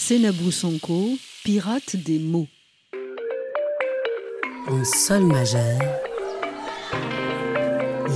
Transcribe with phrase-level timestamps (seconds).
[0.00, 2.46] Senabou Sonko, pirate des mots.
[4.68, 5.78] En sol majeur,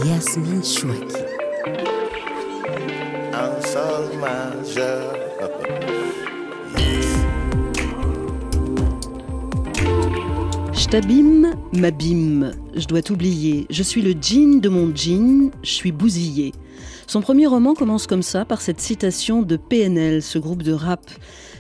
[0.07, 1.23] Yasmine Chouaki.
[3.35, 5.19] En sol majeur.
[10.73, 13.67] Je t'abîme, m'abîme, je dois t'oublier.
[13.71, 16.53] Je suis le jean de mon jean, je suis bousillé.
[17.07, 21.11] Son premier roman commence comme ça, par cette citation de PNL, ce groupe de rap.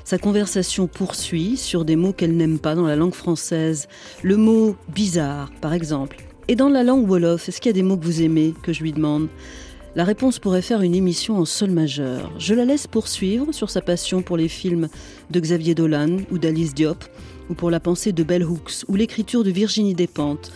[0.05, 3.89] Sa conversation poursuit sur des mots qu'elle n'aime pas dans la langue française.
[4.23, 6.25] Le mot bizarre, par exemple.
[6.49, 8.73] Et dans la langue Wolof, est-ce qu'il y a des mots que vous aimez, que
[8.73, 9.29] je lui demande?
[9.95, 12.33] La réponse pourrait faire une émission en sol majeur.
[12.39, 14.89] Je la laisse poursuivre sur sa passion pour les films
[15.31, 17.05] de Xavier Dolan ou d'Alice Diop,
[17.51, 20.51] ou pour la pensée de Bell Hooks, ou l'écriture de Virginie Despentes.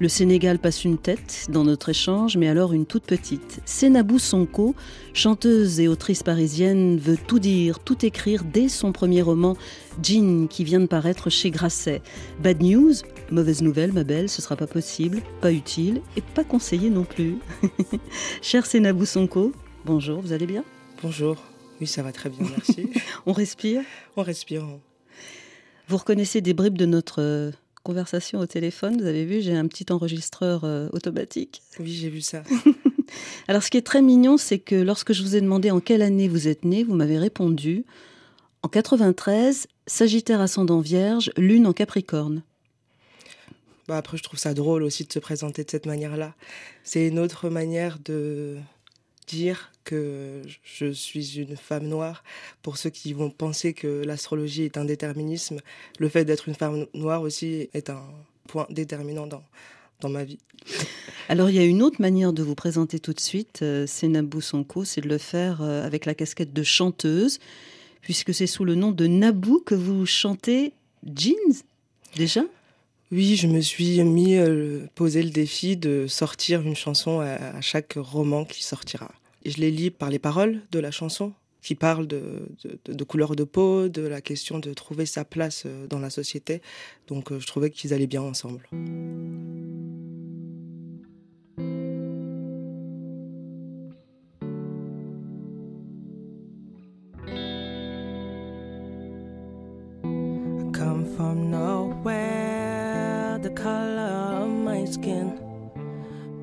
[0.00, 3.60] Le Sénégal passe une tête dans notre échange, mais alors une toute petite.
[3.66, 4.74] Senabou Sonko,
[5.12, 9.58] chanteuse et autrice parisienne, veut tout dire, tout écrire dès son premier roman,
[10.02, 12.00] Jean, qui vient de paraître chez Grasset.
[12.42, 12.94] Bad news,
[13.30, 17.36] mauvaise nouvelle, ma belle, ce sera pas possible, pas utile et pas conseillé non plus.
[18.40, 19.52] Cher Senabou Sonko,
[19.84, 20.64] bonjour, vous allez bien?
[21.02, 21.36] Bonjour,
[21.78, 22.88] oui, ça va très bien, merci.
[23.26, 23.82] On respire?
[24.16, 24.64] On respire.
[25.88, 29.86] Vous reconnaissez des bribes de notre conversation au téléphone, vous avez vu, j'ai un petit
[29.90, 31.62] enregistreur euh, automatique.
[31.78, 32.42] Oui, j'ai vu ça.
[33.48, 36.02] Alors, ce qui est très mignon, c'est que lorsque je vous ai demandé en quelle
[36.02, 37.84] année vous êtes né, vous m'avez répondu
[38.62, 42.42] en 93, Sagittaire ascendant Vierge, Lune en Capricorne.
[43.88, 46.34] Bah après, je trouve ça drôle aussi de se présenter de cette manière-là.
[46.84, 48.58] C'est une autre manière de
[49.30, 52.22] dire que je suis une femme noire.
[52.62, 55.60] Pour ceux qui vont penser que l'astrologie est un déterminisme,
[55.98, 58.02] le fait d'être une femme noire aussi est un
[58.48, 59.42] point déterminant dans,
[60.00, 60.38] dans ma vie.
[61.28, 64.08] Alors il y a une autre manière de vous présenter tout de suite, euh, c'est
[64.08, 67.38] Nabou Sonko, c'est de le faire euh, avec la casquette de chanteuse,
[68.00, 70.72] puisque c'est sous le nom de Nabou que vous chantez
[71.14, 71.62] Jeans,
[72.16, 72.42] déjà?
[73.12, 77.60] Oui, je me suis mis euh, poser le défi de sortir une chanson à, à
[77.60, 79.10] chaque roman qui sortira.
[79.44, 82.48] Je les lis par les paroles de la chanson, qui parlent de,
[82.84, 86.62] de, couleur de peau, de la question de trouver sa place euh, dans la société.
[87.08, 88.68] Donc euh, je trouvais qu'ils allaient bien ensemble.
[101.16, 105.38] From nowhere, the color of my skin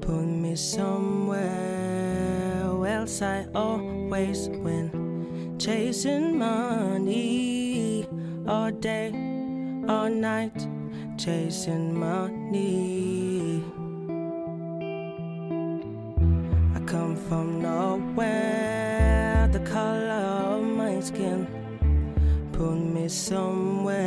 [0.02, 1.87] put me somewhere
[3.08, 5.56] else I always win.
[5.58, 8.06] Chasing money
[8.46, 9.08] all day,
[9.88, 10.68] all night,
[11.18, 13.64] chasing money.
[16.76, 21.48] I come from nowhere, the color of my skin
[22.52, 24.02] put me somewhere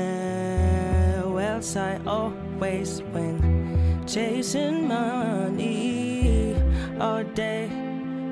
[1.41, 4.05] else I always win.
[4.07, 6.55] Chasing money
[7.01, 7.80] all day,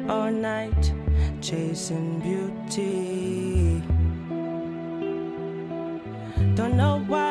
[0.08, 0.92] all night,
[1.40, 3.82] chasing beauty.
[6.54, 7.27] Don't know why,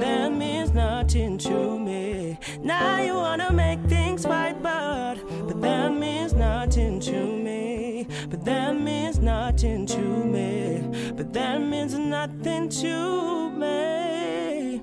[0.00, 2.38] that means nothing to me.
[2.62, 5.16] Now you wanna make things right, but
[5.46, 8.06] but that means nothing to me.
[8.28, 11.12] But that means nothing to me.
[11.16, 14.80] But that means nothing to me.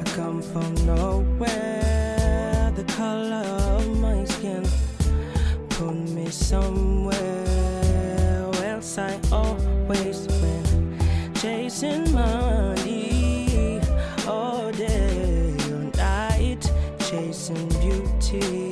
[0.00, 2.72] I come from nowhere.
[2.76, 4.64] The color of my skin
[5.70, 7.14] put me somewhere
[8.64, 9.23] else I.
[11.74, 13.80] Chasing money
[14.28, 18.63] all day, all night, chasing beauty.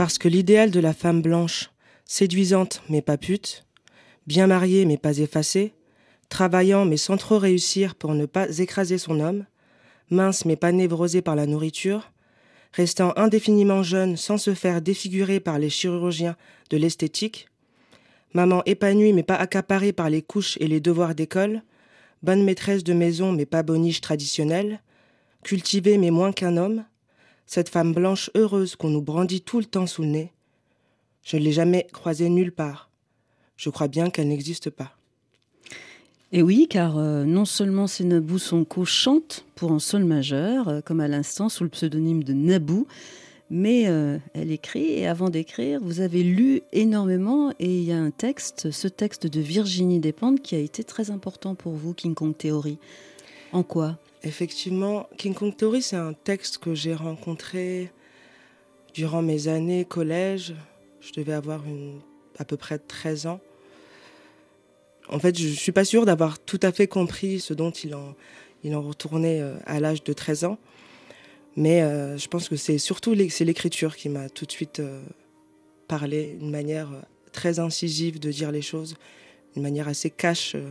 [0.00, 1.72] Parce que l'idéal de la femme blanche,
[2.06, 3.66] séduisante mais pas pute,
[4.26, 5.74] bien mariée mais pas effacée,
[6.30, 9.44] travaillant mais sans trop réussir pour ne pas écraser son homme,
[10.08, 12.12] mince mais pas névrosée par la nourriture,
[12.72, 16.36] restant indéfiniment jeune sans se faire défigurer par les chirurgiens
[16.70, 17.48] de l'esthétique,
[18.32, 21.60] maman épanouie mais pas accaparée par les couches et les devoirs d'école,
[22.22, 24.80] bonne maîtresse de maison mais pas boniche traditionnelle,
[25.42, 26.84] cultivée mais moins qu'un homme,
[27.50, 30.32] cette femme blanche heureuse qu'on nous brandit tout le temps sous le nez,
[31.24, 32.90] je ne l'ai jamais croisée nulle part.
[33.56, 34.92] Je crois bien qu'elle n'existe pas.
[36.30, 40.80] Et oui, car euh, non seulement c'est Nabou Sonko chante pour un sol majeur, euh,
[40.80, 42.86] comme à l'instant sous le pseudonyme de Nabou,
[43.50, 47.98] mais euh, elle écrit et avant d'écrire, vous avez lu énormément et il y a
[47.98, 52.14] un texte, ce texte de Virginie Despentes qui a été très important pour vous, King
[52.14, 52.78] Kong Theory.
[53.50, 53.98] En quoi?
[54.22, 57.90] Effectivement, King Kong Theory, c'est un texte que j'ai rencontré
[58.94, 60.54] durant mes années collège.
[61.00, 62.00] Je devais avoir une,
[62.38, 63.40] à peu près 13 ans.
[65.08, 68.14] En fait, je suis pas sûre d'avoir tout à fait compris ce dont il en,
[68.62, 70.58] il en retournait euh, à l'âge de 13 ans.
[71.56, 75.02] Mais euh, je pense que c'est surtout l'écriture qui m'a tout de suite euh,
[75.88, 76.90] parlé, une manière
[77.32, 78.96] très incisive de dire les choses,
[79.56, 80.64] une manière assez cash euh,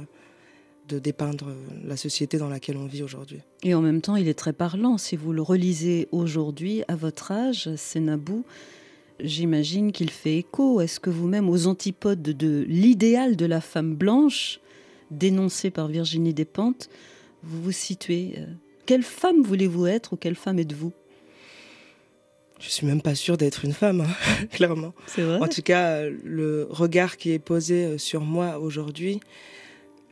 [0.90, 1.56] de dépeindre euh,
[1.86, 3.40] la société dans laquelle on vit aujourd'hui.
[3.64, 4.98] Et en même temps, il est très parlant.
[4.98, 8.44] Si vous le relisez aujourd'hui, à votre âge, c'est Nabou.
[9.20, 10.82] J'imagine qu'il fait écho.
[10.82, 14.60] Est-ce que vous-même, aux antipodes de l'idéal de la femme blanche,
[15.12, 16.90] dénoncé par Virginie Despentes,
[17.44, 18.46] vous vous situez euh,
[18.86, 20.92] Quelle femme voulez-vous être ou quelle femme êtes-vous?
[22.60, 24.94] Je suis même pas sûre d'être une femme, hein, clairement.
[25.08, 25.40] C'est vrai?
[25.40, 29.22] En tout cas, le regard qui est posé euh, sur moi aujourd'hui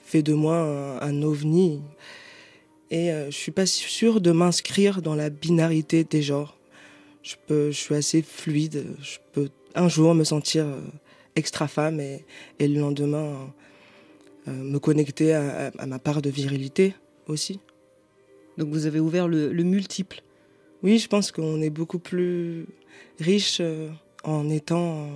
[0.08, 1.82] fait de moi un, un ovni.
[2.90, 6.58] Et euh, je suis pas sûre de m'inscrire dans la binarité des genres.
[7.22, 8.86] Je, peux, je suis assez fluide.
[9.02, 10.80] Je peux un jour me sentir euh,
[11.36, 12.26] extra femme et,
[12.60, 13.54] et le lendemain
[14.48, 16.96] euh, me connecter à, à- à ma part de virilité
[17.28, 17.60] aussi.
[18.58, 20.22] Donc vous avez ouvert le, le multiple.
[20.84, 22.66] Oui, je pense qu'on est beaucoup plus
[23.20, 23.90] riche euh,
[24.24, 25.10] en étant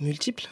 [0.00, 0.46] multiple.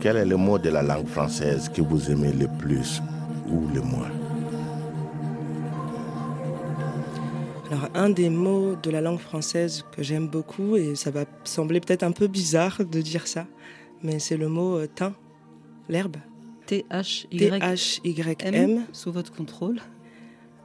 [0.00, 3.00] Quel est le mot de la langue française que vous aimez le plus
[3.48, 4.17] ou le moins?
[7.70, 11.80] Alors, un des mots de la langue française que j'aime beaucoup, et ça va sembler
[11.80, 13.46] peut-être un peu bizarre de dire ça,
[14.02, 15.12] mais c'est le mot euh, thym,
[15.90, 16.16] l'herbe.
[16.64, 18.86] T-H-Y-M T-H-Y-M.
[18.92, 19.80] sous votre contrôle.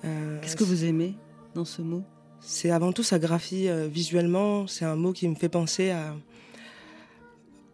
[0.05, 1.15] Euh, Qu'est-ce que vous aimez
[1.55, 2.03] dans ce mot?
[2.39, 4.67] C'est avant tout sa graphie euh, visuellement.
[4.67, 6.15] C'est un mot qui me fait penser à,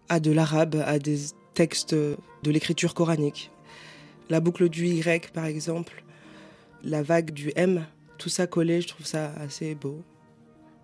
[0.09, 1.19] à de l'arabe, à des
[1.53, 2.17] textes de
[2.51, 3.51] l'écriture coranique.
[4.29, 6.03] La boucle du Y, par exemple,
[6.83, 7.85] la vague du M,
[8.19, 10.03] tout ça collé, je trouve ça assez beau.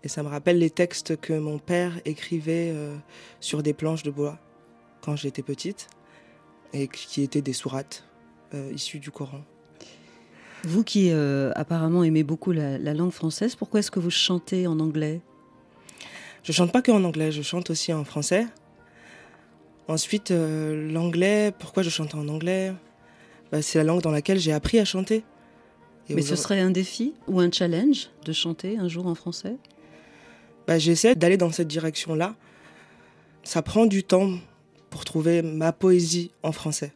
[0.04, 2.96] Et ça me rappelle les textes que mon père écrivait euh,
[3.40, 4.40] sur des planches de bois
[5.02, 5.88] quand j'étais petite,
[6.74, 8.04] et qui étaient des sourates
[8.56, 9.42] euh, issues du Coran.
[10.64, 14.66] Vous qui euh, apparemment aimez beaucoup la, la langue française, pourquoi est-ce que vous chantez
[14.66, 15.22] en anglais?
[16.44, 18.48] Je chante pas que en anglais, je chante aussi en français.
[19.88, 22.74] Ensuite, l'anglais, pourquoi je chante en anglais?
[23.52, 25.24] Bah, C'est la langue dans laquelle j'ai appris à chanter.
[26.10, 29.56] Et Mais ce serait un défi ou un challenge de chanter un jour en français?
[30.68, 32.36] Bah, J'essaie d'aller dans cette direction-là.
[33.44, 34.32] Ça prend du temps
[34.90, 36.94] pour trouver ma poésie en français.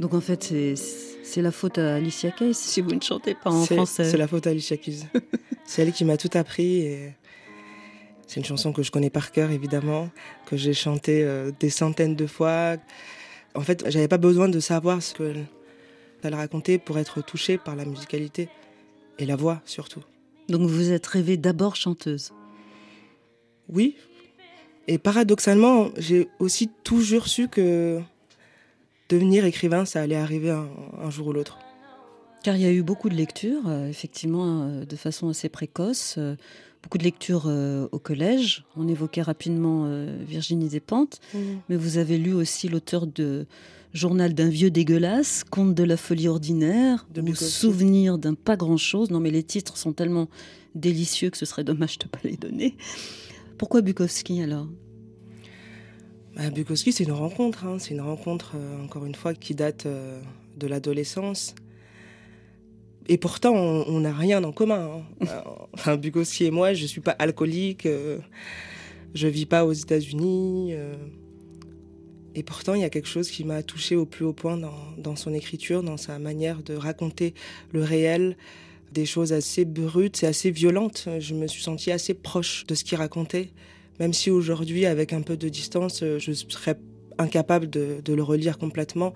[0.00, 0.54] Donc en fait,
[1.22, 4.04] c'est la faute à Alicia Keys si vous ne chantez pas en français.
[4.04, 5.02] C'est la faute à Alicia Keys.
[5.66, 7.12] c'est elle qui m'a tout appris et
[8.26, 10.08] c'est une chanson que je connais par cœur évidemment,
[10.46, 12.78] que j'ai chantée euh, des centaines de fois.
[13.54, 15.34] En fait, j'avais pas besoin de savoir ce que
[16.22, 18.48] elle racontait pour être touchée par la musicalité
[19.18, 20.02] et la voix surtout.
[20.48, 22.32] Donc vous êtes rêvée d'abord chanteuse.
[23.68, 23.96] Oui.
[24.88, 28.00] Et paradoxalement, j'ai aussi toujours su que
[29.10, 30.68] devenir écrivain, ça allait arriver un,
[31.02, 31.58] un jour ou l'autre.
[32.42, 36.14] Car il y a eu beaucoup de lectures, euh, effectivement, euh, de façon assez précoce.
[36.16, 36.36] euh,
[36.82, 37.44] beaucoup de lectures
[37.92, 38.64] au collège.
[38.74, 39.86] On évoquait rapidement
[40.26, 41.20] Virginie Despentes,
[41.68, 43.44] mais vous avez lu aussi l'auteur de
[43.92, 47.34] Journal d'un vieux dégueulasse, Conte de la folie ordinaire, De ou.
[47.34, 49.10] Souvenir d'un pas grand-chose.
[49.10, 50.30] Non, mais les titres sont tellement
[50.74, 52.76] délicieux que ce serait dommage de ne pas les donner.
[53.58, 54.66] Pourquoi Bukowski alors?
[56.36, 57.64] Bah, Bukowski, c'est une rencontre.
[57.66, 57.78] hein.
[57.78, 60.20] C'est une rencontre, euh, encore une fois, qui date euh,
[60.56, 61.54] de l'adolescence.
[63.08, 65.02] Et pourtant, on n'a rien en commun.
[65.20, 65.26] hein.
[65.28, 65.40] Euh,
[65.72, 67.86] Enfin, Bukowski et moi, je suis pas alcoolique.
[67.86, 68.18] euh,
[69.14, 70.72] je vis pas aux États-Unis.
[72.36, 74.72] et pourtant, il y a quelque chose qui m'a touché au plus haut point dans,
[74.98, 77.34] dans son écriture, dans sa manière de raconter
[77.72, 78.36] le réel,
[78.92, 81.08] des choses assez brutes et assez violentes.
[81.18, 83.50] Je me suis sentie assez proche de ce qu'il racontait.
[84.00, 86.76] Même si aujourd'hui, avec un peu de distance, euh, je serais
[87.18, 89.12] incapable de, de le relire complètement,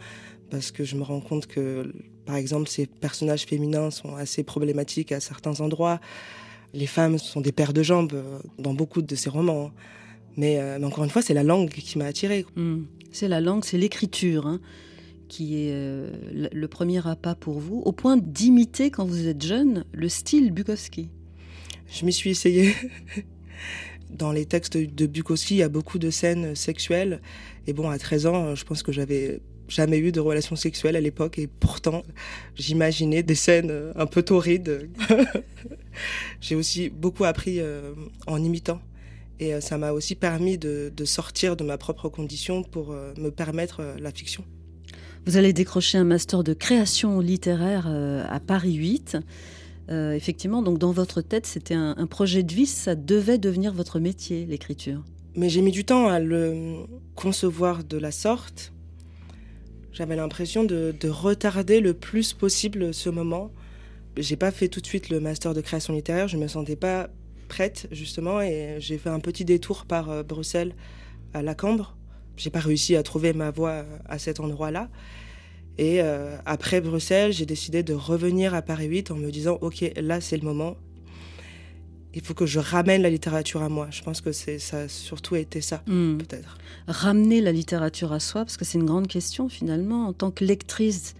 [0.50, 1.90] parce que je me rends compte que,
[2.26, 6.00] par exemple, ces personnages féminins sont assez problématiques à certains endroits.
[6.74, 9.66] Les femmes sont des paires de jambes euh, dans beaucoup de ces romans.
[9.66, 9.72] hein.
[10.36, 12.44] Mais, euh, mais encore une fois, c'est la langue qui m'a attirée.
[12.56, 12.82] Hmm.
[13.12, 14.60] C'est la langue, c'est l'écriture hein,
[15.28, 19.42] qui est euh, le- le premier appât pour vous, au point d'imiter, quand vous êtes
[19.42, 21.08] jeune, le style Bukowski.
[21.88, 22.74] Je m'y suis essayée.
[24.11, 27.20] Dans les textes de Bukowski, il y a beaucoup de scènes sexuelles.
[27.66, 31.00] Et bon, à 13 ans, je pense que j'avais jamais eu de relation sexuelle à
[31.00, 31.38] l'époque.
[31.38, 32.02] Et pourtant,
[32.56, 34.90] j'imaginais des scènes euh, un peu torrides.
[36.40, 37.92] J'ai aussi beaucoup appris euh,
[38.26, 38.80] en imitant.
[39.40, 43.30] Et euh, ça m'a aussi permis de, de sortir de ma propre condition pour me
[43.30, 44.44] permettre la fiction.
[45.26, 49.16] Vous allez décrocher un master de création littéraire à Paris 8.
[49.90, 54.00] Euh, effectivement, donc dans votre tête, c'était un, projet de vie, ça devait devenir votre
[54.00, 55.02] métier, l'écriture.
[55.36, 58.72] Mais j'ai mis du temps à le concevoir de la sorte.
[59.92, 63.52] J'avais l'impression de, de retarder le plus possible ce moment.
[64.16, 67.10] J'ai pas fait tout de suite le master de création littéraire, je me sentais pas
[67.48, 70.74] prête justement et j'ai fait un petit détour par euh, Bruxelles
[71.34, 71.96] à la Cambre.
[72.36, 74.88] J'ai pas réussi à trouver ma voie à cet endroit-là.
[75.78, 79.84] Et euh, après Bruxelles, j'ai décidé de revenir à Paris 8 en me disant OK,
[79.96, 80.76] là c'est le moment.
[82.16, 83.88] Il faut que je ramène la littérature à moi.
[83.90, 86.16] Je pense que c'est ça a surtout été ça Hmm.
[86.18, 86.58] peut-être.
[86.86, 90.06] Ramener la littérature à soi, parce que c'est une grande question finalement.
[90.06, 91.14] En tant que lectrice,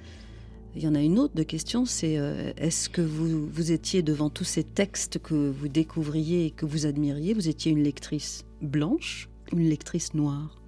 [0.77, 4.03] il y en a une autre de question, c'est euh, est-ce que vous, vous étiez
[4.03, 8.45] devant tous ces textes que vous découvriez et que vous admiriez, vous étiez une lectrice
[8.63, 10.61] blanche ou une lectrice noire?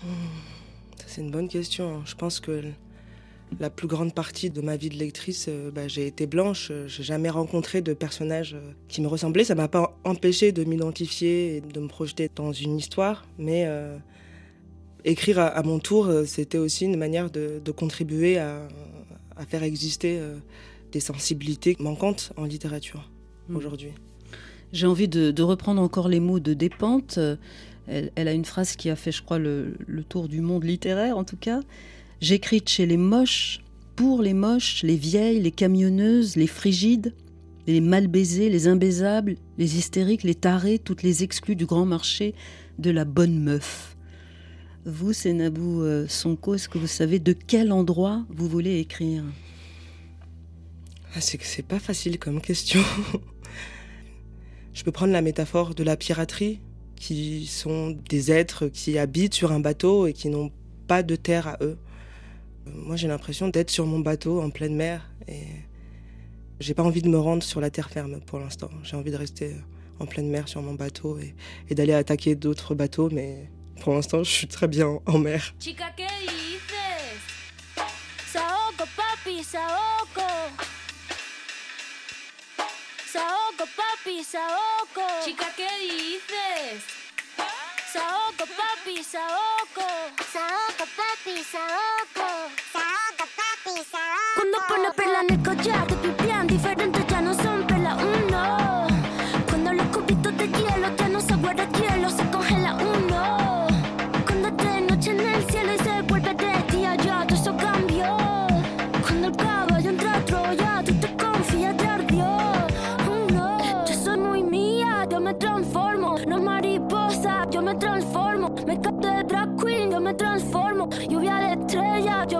[0.00, 0.06] Ça,
[1.06, 2.02] C'est une bonne question.
[2.04, 2.62] Je pense que
[3.60, 6.68] la plus grande partie de ma vie de lectrice, euh, bah, j'ai été blanche.
[6.72, 9.44] Euh, J'ai jamais rencontré de personnage euh, qui me ressemblait.
[9.44, 13.24] Ça m'a pas empêché de m'identifier et de me projeter dans une histoire.
[13.38, 13.96] Mais euh,
[15.04, 18.66] écrire à, à mon tour, c'était aussi une manière de, de contribuer à,
[19.36, 20.36] à faire exister euh,
[20.90, 23.08] des sensibilités manquantes en littérature
[23.48, 23.56] Mm.
[23.56, 23.90] aujourd'hui.
[24.72, 27.20] J'ai envie de, de reprendre encore les mots de Despentes.
[27.88, 29.76] Elle, a une phrase qui a fait, je crois, le,
[30.08, 31.60] tour du monde littéraire, en tout cas.
[32.20, 33.60] J'écris chez les moches,
[33.94, 37.14] pour les moches, les vieilles, les camionneuses, les frigides,
[37.66, 42.34] les mal baisés, les imbaisables, les hystériques, les tarés, toutes les exclus du grand marché
[42.78, 43.96] de la bonne meuf.
[44.84, 49.24] Vous, Sénabou euh, Sonko, est-ce que vous savez de quel endroit vous voulez écrire?
[51.14, 52.80] Ah, c'est que c'est pas facile comme question.
[54.74, 56.60] Je peux prendre la métaphore de la piraterie,
[56.96, 60.50] qui sont des êtres qui habitent sur un bateau et qui n'ont
[60.86, 61.78] pas de terre à eux.
[62.66, 65.42] Moi, j'ai l'impression d'être sur mon bateau en pleine mer et
[66.58, 68.70] j'ai pas envie de me rendre sur la terre ferme pour l'instant.
[68.82, 69.54] J'ai envie de rester
[70.00, 73.48] en pleine mer sur mon bateau et, d'aller attaquer d'autres bateaux, mais
[73.80, 75.54] pour l'instant, je suis très bien en mer.
[75.58, 75.86] Chica.
[83.16, 85.04] Saoco, papi, saoco.
[85.24, 86.84] Chica, ¿qué dices?
[87.90, 89.86] Saoco, papi, saoco.
[90.34, 92.26] Saoco, papi, saoco.
[92.74, 94.34] Saoco, papi, saoco.
[94.36, 98.86] Cuando pone perla en el collar, te pipián diferentes ya no son perla uno.
[99.48, 102.22] Cuando los cubitos de hielo ya no se guarda hielo, se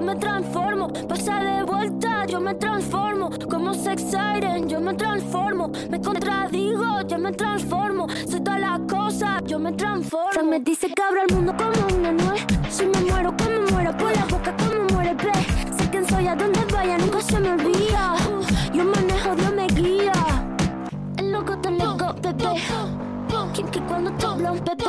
[0.06, 0.88] me transformo.
[1.08, 3.28] Pasa de vuelta, yo me transformo.
[3.50, 5.72] Como sex siren, yo me transformo.
[5.90, 8.06] Me contradigo, yo me transformo.
[8.30, 10.30] Soy todas las cosas, yo me transformo.
[10.30, 12.46] Fran me dice que abro el mundo como una nuez.
[12.70, 15.32] Si me muero, como muero, por la boca, como muere, ve.
[15.76, 18.14] Sé quién soy, a donde vaya, nunca se me olvida.
[18.72, 20.12] Yo manejo, Dios me guía.
[21.16, 22.62] El loco te loco, bebé.
[23.54, 24.84] Kinky cuando te un bebé.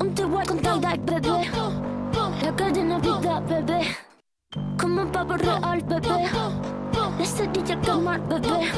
[0.00, 1.99] Un igual con tie bebé.
[2.60, 3.96] Calle Navidad, bebé.
[4.78, 6.28] Como pavo real, bebé.
[7.24, 8.70] Cerilla quemar, bebé.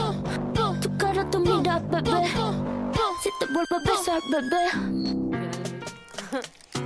[0.80, 2.28] Tu cara, tu mira, bebé.
[3.22, 4.62] Si te vuelvo a besar, bebé.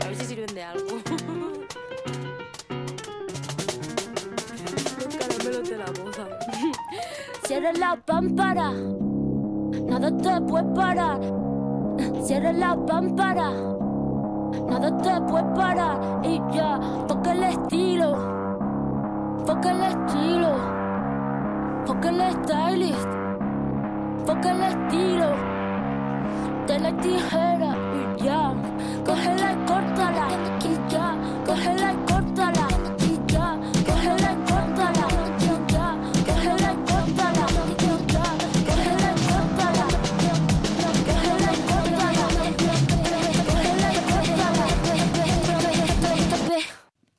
[0.01, 0.99] A ver si sirven de algo.
[5.19, 6.25] Caramelos de la boda.
[7.47, 8.73] Cierra la pámpara.
[8.73, 11.21] Nada te puede parar.
[12.23, 13.76] Cierra la pámpara.
[14.79, 16.21] Nada te puede parar.
[16.23, 16.79] Y ya,
[17.09, 18.13] toca el estilo.
[19.47, 20.53] Toca el estilo.
[21.87, 23.09] Toca el stylist.
[24.27, 25.29] Toca el estilo.
[26.67, 27.75] De la tijera
[28.19, 28.53] y ya.
[29.07, 29.67] Cógela y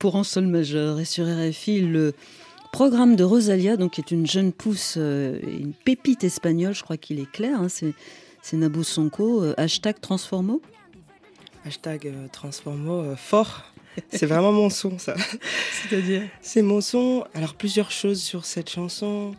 [0.08, 2.13] Pour en sol majeur et sur RFI, le
[2.72, 6.96] programme de Rosalia, donc qui est une jeune pousse, euh, une pépite espagnole, je crois
[6.96, 7.93] qu'il est clair, hein, c'est,
[8.41, 10.62] c'est Nabou Sonko, euh, hashtag Transformo.
[11.65, 13.65] Hashtag euh, Transformo fort.
[14.08, 15.13] C'est vraiment mon son, ça.
[15.89, 16.22] C'est-à-dire?
[16.41, 17.26] C'est mon son.
[17.34, 19.36] Alors, plusieurs choses sur cette chanson.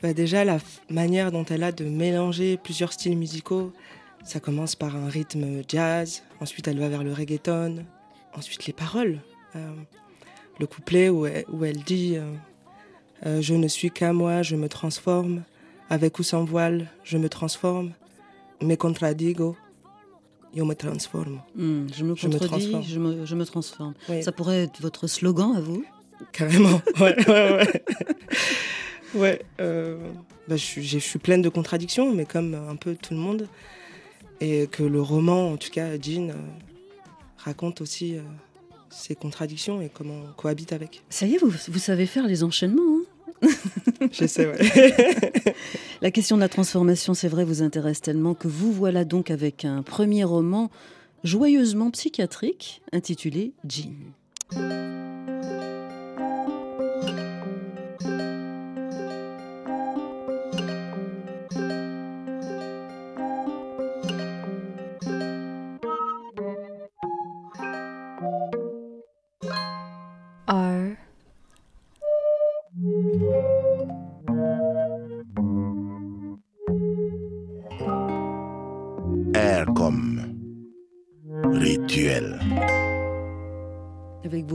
[0.00, 3.72] Bah, déjà, la f- manière dont elle a de mélanger plusieurs styles musicaux.
[4.24, 7.84] Ça commence par un rythme jazz, ensuite elle va vers le reggaeton,
[8.32, 9.18] ensuite les paroles.
[9.56, 9.72] Euh,
[10.60, 12.32] le couplet où elle, où elle dit euh,
[13.26, 15.42] euh, Je ne suis qu'à moi, je me transforme.
[15.90, 17.92] Avec ou sans voile, je me transforme.
[18.62, 19.56] Me contradigo,
[20.54, 20.74] yo me.
[20.74, 22.82] Hmm, Je me Je me contredis, transforme.
[22.82, 23.94] je me, je me transforme.
[24.08, 24.22] Oui.
[24.22, 25.84] Ça pourrait être votre slogan à vous?
[26.32, 27.84] Carrément, ouais, ouais, ouais.
[29.14, 29.98] ouais, euh,
[30.48, 33.20] bah, je, suis, j'ai- je suis pleine de contradictions, mais comme un peu tout le
[33.20, 33.48] monde.
[34.40, 36.34] Et que le roman, en tout cas, Jean, euh,
[37.36, 38.16] raconte aussi
[38.94, 41.02] ces contradictions et comment on cohabite avec.
[41.10, 43.00] Ça y est, vous, vous savez faire les enchaînements.
[43.42, 43.48] hein
[44.12, 45.54] J'essaie, ouais.
[46.02, 49.64] La question de la transformation, c'est vrai, vous intéresse tellement que vous voilà donc avec
[49.64, 50.70] un premier roman
[51.24, 53.92] joyeusement psychiatrique intitulé Jean.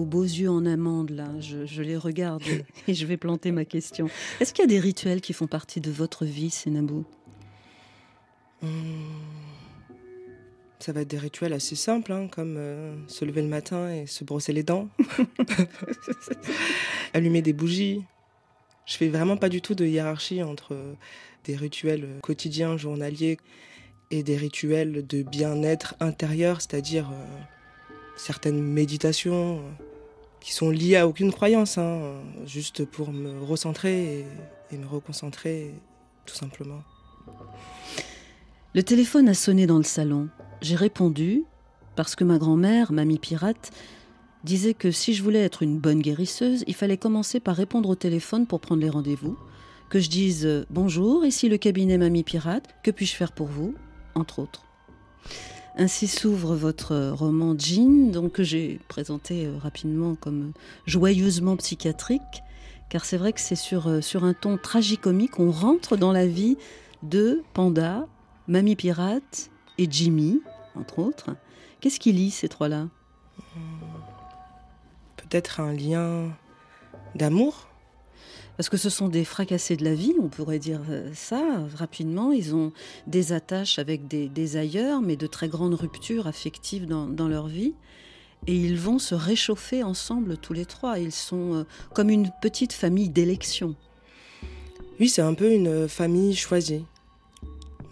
[0.10, 2.44] Beaux yeux en amande, là, je, je les regarde
[2.88, 4.10] et je vais planter ma question.
[4.40, 7.06] Est-ce qu'il y a des rituels qui font partie de votre vie, Sénabou?
[8.62, 8.70] Hum,
[10.80, 14.06] Ça va être des rituels assez simples, hein, comme euh, se lever le matin et
[14.06, 14.90] se brosser les dents,
[17.14, 18.04] allumer des bougies.
[18.86, 20.94] Je fais vraiment pas du tout de hiérarchie entre euh,
[21.46, 23.38] des rituels quotidiens, journaliers,
[24.12, 27.26] et des rituels de bien-être intérieur, c'est-à-dire euh,
[28.18, 29.84] certaines méditations euh,
[30.42, 34.26] qui sont liées à aucune croyance, hein, juste pour me recentrer et,
[34.72, 35.74] et me reconcentrer,
[36.26, 36.82] tout simplement.
[38.74, 40.30] Le téléphone a sonné dans le salon.
[40.62, 41.44] J'ai répondu
[41.96, 43.72] parce que ma grand-mère, mamie pirate,
[44.44, 47.96] disait que si je voulais être une bonne guérisseuse, il fallait commencer par répondre au
[47.96, 49.38] téléphone pour prendre les rendez-vous.
[49.90, 53.74] Que je dise euh, bonjour, ici le cabinet mamie pirate, que puis-je faire pour vous
[54.16, 54.64] entre autres.
[55.82, 60.52] Ainsi s'ouvre votre roman Jean, donc que j'ai présenté euh, rapidement comme
[60.86, 62.44] joyeusement psychiatrique,
[62.90, 66.28] car c'est vrai que c'est sur, euh, sur un ton tragicomique, on rentre dans la
[66.28, 66.58] vie
[67.02, 68.10] de Panda,
[68.50, 70.42] Mamie Pirate et Jimmy,
[70.76, 71.30] entre autres.
[71.80, 72.90] Qu'est-ce qui lie ces trois-là?
[75.16, 76.26] Peut-être un lien
[77.16, 77.69] d'amour?
[78.60, 82.34] Parce que ce sont des fracassés de la vie, on pourrait dire euh, ça rapidement.
[82.34, 82.74] Ils ont
[83.08, 87.74] des attaches avec des, ailleurs, mais de très grandes ruptures affectives dans, dans leur vie.
[88.48, 91.00] Et ils vont se réchauffer ensemble tous les trois.
[91.00, 91.64] Ils sont euh,
[91.96, 93.78] comme une petite famille d'élection.
[95.00, 96.84] Oui, c'est un peu une famille choisie.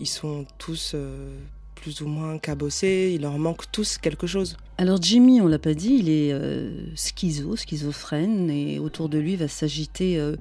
[0.01, 1.39] Ils sont tous euh,
[1.88, 4.58] plus ou moins cabossés, il leur manque tous quelque chose.
[4.78, 9.38] Alors Jimmy, on l'a pas dit, il est euh, schizo, schizophrène, et autour de lui
[9.38, 10.36] va s'agiter euh,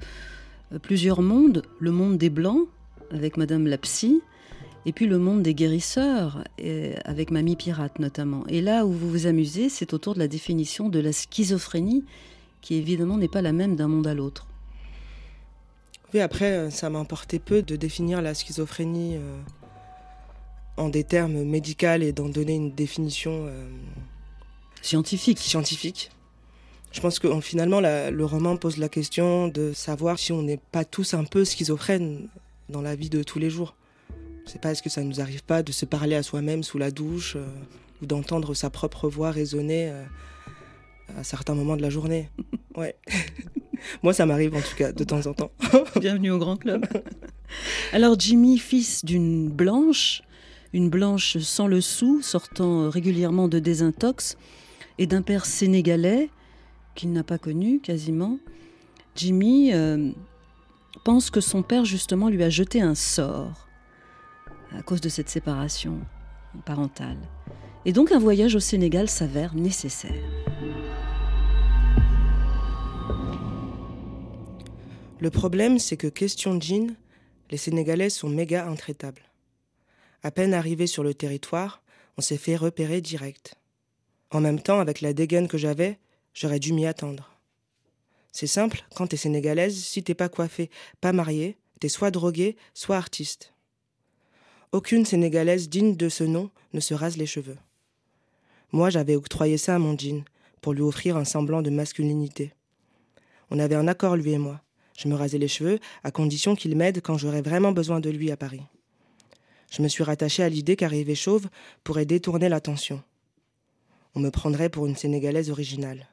[0.83, 1.63] plusieurs mondes.
[1.79, 2.67] Le monde des Blancs,
[3.13, 4.23] avec Madame la Psy,
[4.87, 8.45] et puis le monde des guérisseurs, et avec Mamie Pirate notamment.
[8.49, 12.03] Et là où vous vous amusez, c'est autour de la définition de la schizophrénie,
[12.61, 14.49] qui évidemment n'est pas la même d'un monde à l'autre.
[16.13, 19.39] Oui, après, euh, ça m'a importé peu de définir la schizophrénie euh,
[20.77, 23.67] en des termes médicaux et d'en donner une définition euh,
[24.83, 25.39] Scientifique.
[25.39, 26.11] scientifique.
[26.93, 30.61] Je pense que finalement, la- le roman pose la question de savoir si on n'est
[30.73, 32.29] pas tous un peu schizophrènes
[32.69, 33.75] dans la vie de tous les jours.
[34.47, 36.91] C'est pas est-ce que ça nous arrive pas de se parler à soi-même sous la
[36.91, 37.45] douche euh,
[38.03, 40.05] ou d'entendre sa propre voix résonner euh,
[41.19, 42.29] à certains moments de la journée?
[42.77, 42.95] Ouais.
[44.03, 45.51] Moi, ça m'arrive en tout cas de temps en temps.
[45.99, 46.85] Bienvenue au grand club.
[47.95, 50.21] Alors Jimmy, fils d'une blanche,
[50.77, 54.37] une blanche sans le sou, sortant régulièrement de désintox,
[54.99, 56.29] et d'un père sénégalais
[56.95, 58.39] qu'il n'a pas connu quasiment,
[59.15, 60.11] Jimmy euh,
[61.03, 63.67] pense que son père justement lui a jeté un sort
[64.77, 65.99] à cause de cette séparation
[66.67, 67.17] parentale.
[67.87, 70.13] Et donc un voyage au Sénégal s'avère nécessaire.
[75.21, 76.95] Le problème, c'est que question jean,
[77.51, 79.23] les Sénégalais sont méga intraitables.
[80.27, 81.85] À peine arrivés sur le territoire,
[82.19, 83.55] on s'est fait repérer direct.
[84.33, 86.01] En même temps, avec la dégaine que j'avais,
[86.35, 87.31] j'aurais dû m'y attendre.
[88.33, 90.69] C'est simple, quand t'es sénégalaise, si t'es pas coiffée,
[91.01, 93.53] pas mariée, t'es soit droguée, soit artiste.
[94.73, 97.59] Aucune sénégalaise digne de ce nom ne se rase les cheveux.
[98.73, 100.25] Moi, j'avais octroyé ça à mon jean,
[100.61, 102.53] pour lui offrir un semblant de masculinité.
[103.53, 104.61] On avait un accord, lui et moi.
[104.99, 108.33] Je me rasais les cheveux, à condition qu'il m'aide quand j'aurais vraiment besoin de lui
[108.33, 108.65] à Paris.
[109.77, 111.51] Je me suis rattachée à l'idée qu'arriver chauve
[111.85, 113.03] pourrait détourner l'attention.
[114.15, 116.09] On me prendrait pour une Sénégalaise originale.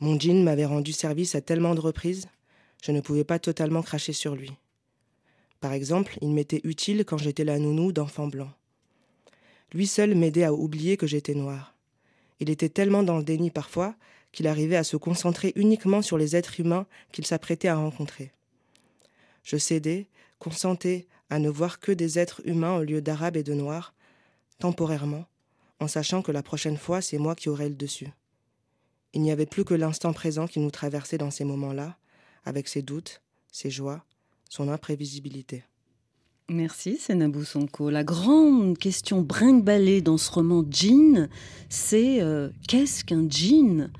[0.00, 2.26] Mon jean m'avait rendu service à tellement de reprises,
[2.82, 4.50] je ne pouvais pas totalement cracher sur lui.
[5.60, 8.50] Par exemple, il m'était utile quand j'étais la nounou d'enfant blanc.
[9.72, 11.76] Lui seul m'aidait à oublier que j'étais noire.
[12.40, 13.94] Il était tellement dans le déni parfois
[14.32, 18.32] qu'il arrivait à se concentrer uniquement sur les êtres humains qu'il s'apprêtait à rencontrer.
[19.44, 20.08] Je cédais,
[20.40, 23.94] consentais à ne voir que des êtres humains au lieu d'arabes et de noirs,
[24.58, 25.26] temporairement,
[25.80, 28.08] en sachant que la prochaine fois, c'est moi qui aurais le dessus.
[29.12, 31.96] Il n'y avait plus que l'instant présent qui nous traversait dans ces moments-là,
[32.44, 34.04] avec ses doutes, ses joies,
[34.48, 35.64] son imprévisibilité.
[36.48, 37.88] Merci, Senabou Sonko.
[37.88, 41.28] La grande question brinque-ballée dans ce roman Jean,
[41.70, 43.90] c'est euh, qu'est-ce qu'un djinn?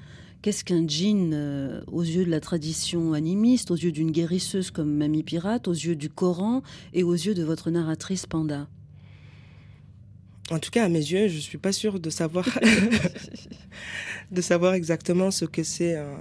[0.44, 4.94] Qu'est-ce qu'un djinn euh, aux yeux de la tradition animiste, aux yeux d'une guérisseuse comme
[4.94, 8.68] Mamie Pirate, aux yeux du Coran et aux yeux de votre narratrice Panda?
[10.50, 12.46] En tout cas, à mes yeux, je suis pas sûre de savoir,
[14.30, 16.18] de savoir exactement ce que c'est un,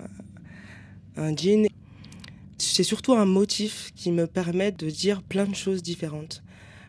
[1.18, 1.68] un djinn.
[2.58, 6.44] C'est surtout un motif qui me permet de dire plein de choses différentes.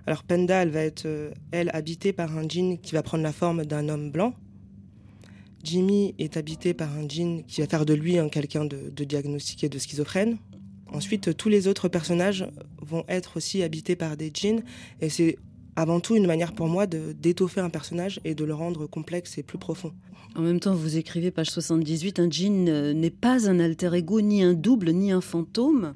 [0.06, 3.32] Alors Penda, elle va être, euh, elle, habitée par un djinn qui va prendre la
[3.32, 4.34] forme d'un homme blanc.
[5.64, 9.04] Jimmy est habité par un djinn qui va faire de lui un quelqu'un de, de
[9.04, 10.36] diagnostiqué de schizophrène.
[10.92, 12.46] Ensuite, tous les autres personnages
[12.80, 14.62] vont être aussi habités par des djinns,
[15.00, 15.38] et c'est
[15.76, 19.42] avant tout une manière pour moi d'étoffer un personnage et de le rendre complexe et
[19.42, 19.92] plus profond.
[20.36, 24.20] En même temps, vous écrivez, page 78, un djinn euh, n'est pas un alter ego,
[24.20, 25.94] ni un double, ni un fantôme,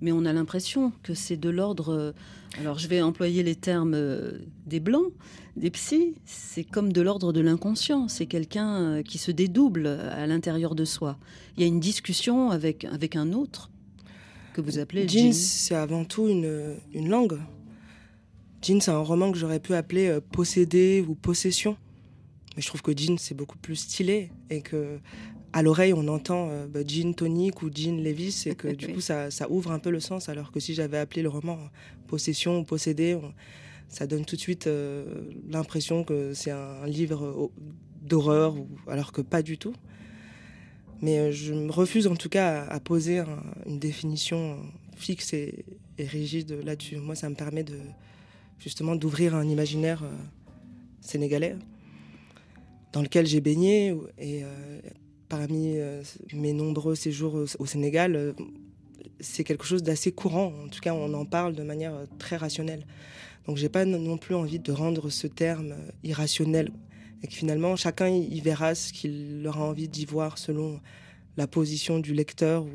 [0.00, 1.88] mais on a l'impression que c'est de l'ordre.
[1.92, 2.12] euh,
[2.60, 5.12] Alors, je vais employer les termes euh, des blancs,
[5.56, 8.08] des psys, c'est comme de l'ordre de l'inconscient.
[8.08, 11.18] C'est quelqu'un euh, qui se dédouble à l'intérieur de soi.
[11.56, 13.70] Il y a une discussion avec, avec un autre
[14.54, 17.38] que vous appelez Jean, c'est avant tout une, une langue.
[18.62, 21.76] Jean, c'est un roman que j'aurais pu appeler euh, Possédé ou Possession.
[22.56, 24.98] Mais je trouve que Jean, c'est beaucoup plus stylé et que
[25.52, 28.92] à l'oreille, on entend euh, bah, Jean Tonic ou Jean Levis et que du Oui.
[28.94, 30.28] coup, ça, ça ouvre un peu le sens.
[30.28, 31.58] Alors que si j'avais appelé le roman
[32.08, 33.32] Possession ou Possédé, on-
[33.88, 35.04] ça donne tout de suite euh,
[35.48, 37.46] l'impression que c'est un livre euh,
[38.02, 38.54] d'horreur,
[38.88, 39.74] alors que pas du tout.
[41.02, 44.56] Mais je me refuse en tout cas à, à poser un- une définition
[44.96, 45.64] fixe et,
[45.98, 46.96] et rigide là-dessus.
[46.96, 47.78] Moi, ça me permet de
[48.58, 50.02] justement d'ouvrir un imaginaire
[51.00, 51.56] sénégalais
[52.92, 54.42] dans lequel j'ai baigné et
[55.28, 58.32] parmi euh, mes nombreux séjours au, au Sénégal, euh,
[59.20, 60.52] c'est quelque chose d'assez courant.
[60.64, 62.86] En tout cas, on en parle de manière euh, très rationnelle.
[63.46, 66.70] Donc, j'ai pas non- plus envie de rendre ce terme euh, irrationnel
[67.22, 70.80] et que finalement chacun y verra ce qu'il aura envie d'y voir selon
[71.36, 72.70] la position du lecteur ou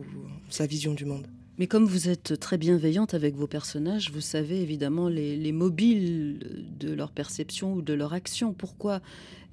[0.49, 1.27] sa vision du monde.
[1.57, 6.67] Mais comme vous êtes très bienveillante avec vos personnages, vous savez évidemment les, les mobiles
[6.79, 8.53] de leur perception ou de leur action.
[8.53, 9.01] Pourquoi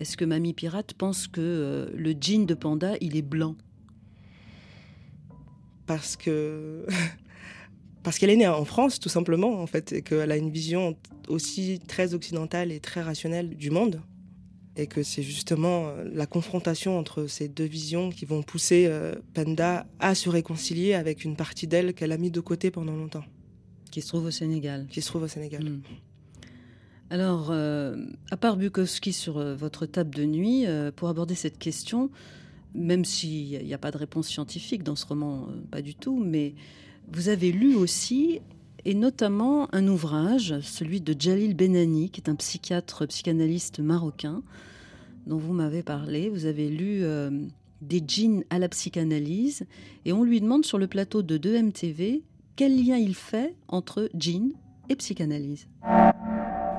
[0.00, 3.56] est-ce que Mamie Pirate pense que euh, le jean de Panda, il est blanc?
[5.87, 6.87] Parce que.
[8.04, 10.96] Parce qu'elle est née en France, tout simplement, en fait, et qu'elle a une vision
[11.26, 14.00] aussi très occidentale et très rationnelle du monde.
[14.78, 19.14] Et que c'est justement euh, la confrontation entre ces deux visions qui vont pousser euh,
[19.34, 23.24] Panda à se réconcilier avec une partie d'elle qu'elle a mis de côté pendant longtemps,
[23.90, 25.64] qui se trouve au Sénégal qui se trouve au Sénégal.
[25.64, 25.80] Hmm.
[27.10, 27.96] Alors, euh,
[28.30, 32.10] à part Bukowski sur euh, votre table de nuit, euh, pour aborder cette question,
[32.74, 36.54] même s'il n'y a pas de réponse scientifique dans ce roman, pas du tout, mais
[37.10, 38.40] vous avez lu aussi,
[38.84, 44.42] et notamment un ouvrage, celui de Jalil Benani, qui est un psychiatre, psychanalyste marocain,
[45.28, 46.28] dont vous m'avez parlé.
[46.28, 47.30] Vous avez lu euh,
[47.82, 49.64] Des djinns à la psychanalyse,
[50.04, 52.22] et on lui demande sur le plateau de 2MTV
[52.56, 54.52] quel lien il fait entre djinn
[54.88, 55.68] et psychanalyse.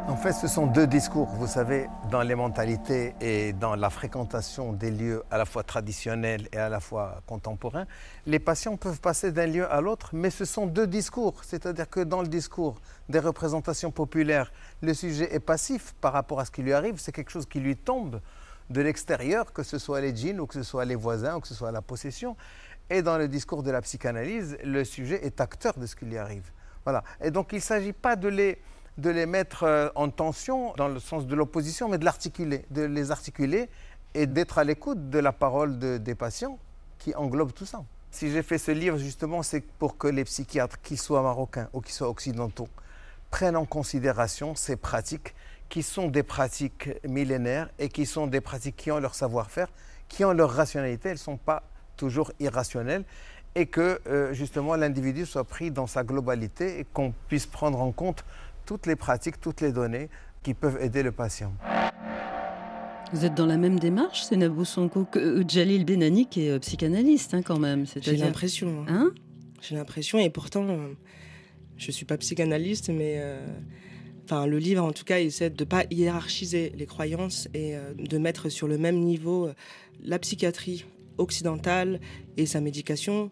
[0.10, 4.74] En fait, ce sont deux discours, vous savez, dans les mentalités et dans la fréquentation
[4.74, 7.86] des lieux à la fois traditionnels et à la fois contemporains.
[8.26, 11.44] Les patients peuvent passer d'un lieu à l'autre, mais ce sont deux discours.
[11.44, 16.46] C'est-à-dire que dans le discours des représentations populaires, le sujet est passif par rapport à
[16.46, 16.96] ce qui lui arrive.
[16.98, 18.20] C'est quelque chose qui lui tombe
[18.70, 21.48] de l'extérieur, que ce soit les djinns ou que ce soit les voisins ou que
[21.48, 22.36] ce soit la possession.
[22.90, 26.18] Et dans le discours de la psychanalyse, le sujet est acteur de ce qui lui
[26.18, 26.52] arrive.
[26.86, 27.04] Voilà.
[27.22, 28.62] Et donc il ne s'agit pas de les
[28.98, 32.82] de les mettre euh, en tension dans le sens de l'opposition, mais de l'articuler, de
[32.82, 33.70] les articuler
[34.14, 36.60] et d'être à l'écoute de la parole de- des patients
[36.98, 37.86] qui englobe tout ça.
[38.12, 41.80] Si j'ai fait ce livre, justement, c'est pour que les psychiatres, qu'ils soient marocains ou
[41.80, 42.68] qu'ils soient occidentaux,
[43.32, 45.34] prennent en considération ces pratiques
[45.70, 49.68] qui sont des pratiques millénaires et qui sont des pratiques qui ont leur savoir-faire,
[50.08, 51.64] qui ont leur rationalité, elles ne sont pas
[51.96, 53.04] toujours irrationnelles,
[53.56, 57.92] et que euh, justement l'individu soit pris dans sa globalité et qu'on puisse prendre en
[57.92, 58.24] compte
[58.66, 60.10] toutes les pratiques, toutes les données
[60.44, 61.54] qui peuvent aider le patient.
[63.12, 66.52] Vous êtes dans la même démarche, c'est Nabou Sonko, que euh, Jalil Benani, qui est
[66.52, 67.86] euh, psychanalyste hein, quand même.
[68.02, 68.86] J'ai l'impression.
[68.88, 69.08] hein.
[69.08, 69.12] Hein?
[69.62, 70.66] J'ai l'impression, et pourtant,
[71.76, 73.46] je suis pas psychanalyste, mais euh,
[74.30, 78.18] enfin, le livre, en tout cas, essaie de pas hiérarchiser les croyances et euh, de
[78.20, 79.54] mettre sur le même niveau euh,
[80.04, 80.86] la psychiatrie
[81.18, 82.00] occidentale
[82.38, 83.32] et sa médication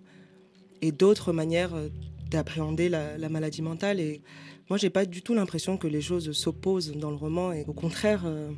[0.81, 1.89] et d'autres manières euh,
[2.31, 3.99] d'appréhender la, la maladie mentale.
[3.99, 4.21] Et
[4.69, 7.73] moi, j'ai pas du tout l'impression que les choses s'opposent dans le roman, et au
[7.73, 8.23] contraire.
[8.25, 8.51] euh,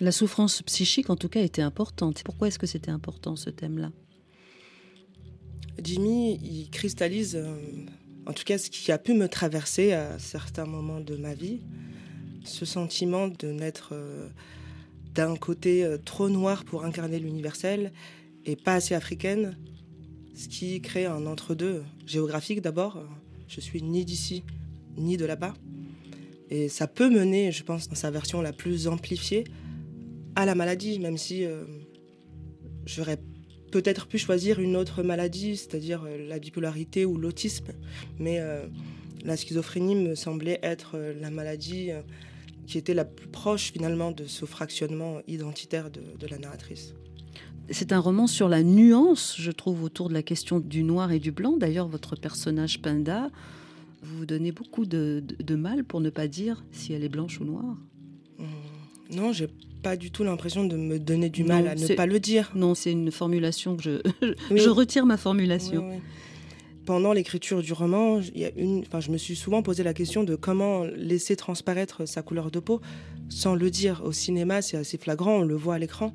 [0.00, 2.22] La souffrance psychique, en tout cas, était importante.
[2.24, 3.90] Pourquoi est-ce que c'était important, ce thème-là?
[5.82, 7.36] Jimmy, il cristallise,
[8.28, 11.62] en tout cas, ce qui a pu me traverser à certains moments de ma vie,
[12.44, 14.28] ce sentiment de n'être euh,
[15.14, 17.90] d'un côté euh, trop noir pour incarner l'universel
[18.44, 19.56] et pas assez africaine,
[20.34, 23.02] ce qui crée un entre-deux géographique d'abord.
[23.48, 24.44] Je suis ni d'ici
[24.98, 25.54] ni de là-bas.
[26.50, 29.44] Et ça peut mener, je pense, dans sa version la plus amplifiée,
[30.36, 31.64] à la maladie, même si euh,
[32.84, 33.18] j'aurais
[33.70, 37.68] peut-être pu choisir une autre maladie, c'est-à-dire euh, la bipolarité ou l'autisme.
[38.18, 38.66] Mais euh,
[39.24, 41.90] la schizophrénie me semblait être euh, la maladie
[42.66, 46.94] qui était la plus proche finalement de ce fractionnement identitaire de, la narratrice.
[47.70, 51.18] C'est un roman sur la nuance, je trouve, autour de la question du noir et
[51.18, 51.56] du blanc.
[51.56, 53.30] D'ailleurs, votre personnage Pinda,
[54.02, 57.44] vous vous donnez beaucoup de mal pour ne pas dire si elle est blanche ou
[57.44, 57.76] noire.
[59.10, 59.48] Non, j'ai
[59.82, 62.50] pas du tout l'impression de me donner du mal Non, à ne pas le dire.
[62.54, 63.90] Non, c'est une formulation que je,
[64.50, 64.60] Oui.
[64.60, 65.88] je retire ma formulation.
[65.88, 66.02] Oui, oui.
[66.84, 70.24] Pendant l'écriture du roman, y a une, enfin, je me suis souvent posé la question
[70.24, 72.80] de comment laisser transparaître sa couleur de peau
[73.28, 74.02] sans le dire.
[74.04, 76.14] Au cinéma, c'est assez flagrant, on le voit à l'écran.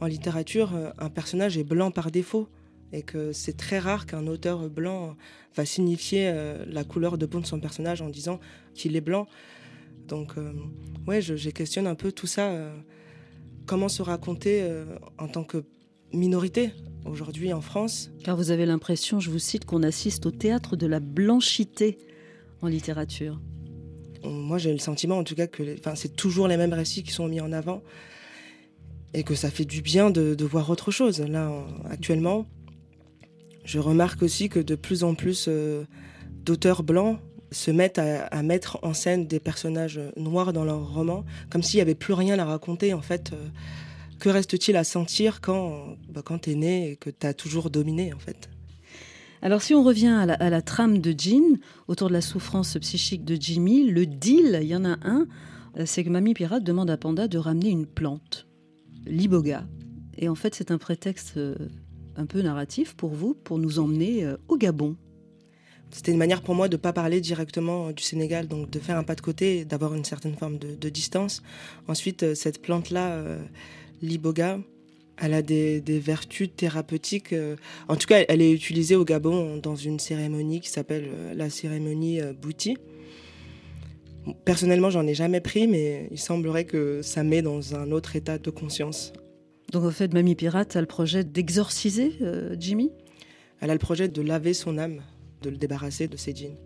[0.00, 2.48] En littérature, euh, un personnage est blanc par défaut
[2.92, 5.16] et que c'est très rare qu'un auteur blanc
[5.54, 8.40] va signifier euh, la couleur de peau de son personnage en disant
[8.74, 9.26] qu'il est blanc.
[10.08, 10.52] Donc, euh,
[11.06, 12.50] ouais, je, je questionne un peu tout ça.
[12.50, 12.74] euh,
[13.66, 14.86] comment se raconter euh,
[15.18, 15.62] en tant que
[16.14, 16.70] minorité
[17.04, 20.86] aujourd'hui en France Car vous avez l'impression, je vous cite, qu'on assiste au théâtre de
[20.86, 21.98] la blanchité
[22.62, 23.38] en littérature.
[24.24, 27.12] Moi, j'ai le sentiment, en tout cas, que enfin, c'est toujours les mêmes récits qui
[27.12, 27.82] sont mis en avant
[29.14, 31.20] et que ça fait du bien de, de voir autre chose.
[31.20, 32.46] Là, en- actuellement,
[33.64, 35.84] je remarque aussi que de plus en plus euh,
[36.42, 37.18] d'auteurs blancs
[37.50, 41.82] se mettent à, mettre en scène des personnages noirs dans leurs romans, comme s'il n'y
[41.82, 42.94] avait plus rien à raconter.
[42.94, 43.48] En fait, Euh,
[44.18, 48.18] que reste-t-il à sentir quand, bah, quand t'es né et que t'as toujours dominé, en
[48.18, 48.50] fait?
[49.42, 53.36] Alors si on revient à la, trame de Jean, autour de la souffrance psychique de
[53.40, 55.28] Jimmy, le deal, il y en a un,
[55.76, 58.48] euh, c'est que Mamie Pirate demande à Panda de ramener une plante,
[59.06, 59.64] l'iboga.
[60.16, 61.54] Et en fait, c'est un prétexte euh,
[62.16, 64.96] un peu narratif pour vous, pour nous emmener au Gabon.
[65.90, 68.96] C'était une manière pour moi de ne pas parler directement du Sénégal, donc de faire
[68.96, 71.42] un pas de côté, d'avoir une certaine forme de, de distance.
[71.88, 73.38] Ensuite, euh, cette plante-là, euh,
[74.02, 74.60] l'iboga,
[75.20, 77.32] elle a des, des vertus thérapeutiques.
[77.32, 77.56] euh,
[77.88, 81.50] en tout cas, elle est utilisée au Gabon dans une cérémonie qui s'appelle euh, la
[81.50, 82.76] cérémonie euh, Bouti.
[84.44, 88.38] Personnellement, j'en ai jamais pris, mais il semblerait que ça met dans un autre état
[88.38, 89.12] de conscience.
[89.72, 92.90] Donc au fait, Mamie Pirate a le projet d'exorciser euh, Jimmy?
[93.60, 95.02] Elle a le projet de laver son âme,
[95.42, 96.56] de le débarrasser de ses jeans.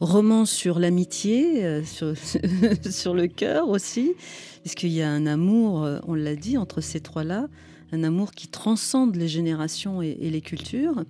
[0.00, 2.14] Roman sur l'amitié, euh, sur,
[2.90, 4.12] sur le cœur aussi,
[4.62, 7.48] puisqu'il y a un amour, euh, on l'a dit, entre ces trois-là,
[7.92, 11.04] un amour qui transcende les générations et, et les cultures.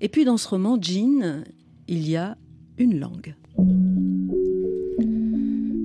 [0.00, 1.42] Et puis dans ce roman, Jean,
[1.88, 2.36] il y a
[2.76, 3.34] une langue.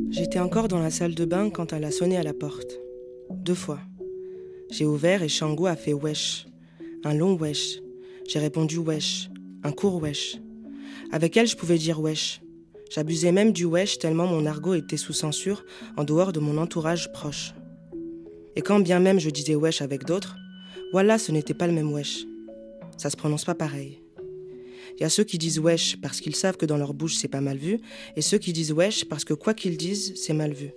[0.09, 2.79] J'étais encore dans la salle de bain quand elle a sonné à la porte.
[3.29, 3.79] Deux fois.
[4.71, 6.47] J'ai ouvert et Shango a fait wesh.
[7.03, 7.79] Un long wesh.
[8.27, 9.29] J'ai répondu wesh.
[9.63, 10.37] Un court wesh.
[11.11, 12.41] Avec elle, je pouvais dire wesh.
[12.89, 15.65] J'abusais même du wesh tellement mon argot était sous censure
[15.97, 17.53] en dehors de mon entourage proche.
[18.55, 20.35] Et quand bien même je disais wesh avec d'autres,
[20.93, 22.25] voilà, ce n'était pas le même wesh.
[22.97, 24.01] Ça se prononce pas pareil.
[24.97, 27.27] Il y a ceux qui disent wesh parce qu'ils savent que dans leur bouche c'est
[27.27, 27.79] pas mal vu,
[28.15, 30.71] et ceux qui disent wesh parce que quoi qu'ils disent, c'est mal vu.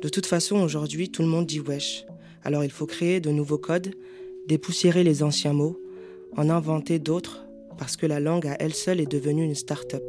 [0.00, 2.04] De toute façon, aujourd'hui, tout le monde dit wesh.
[2.42, 3.94] Alors il faut créer de nouveaux codes,
[4.48, 5.80] dépoussiérer les anciens mots,
[6.36, 7.44] en inventer d'autres,
[7.82, 10.04] parce que la langue à elle seule est devenue une start-up.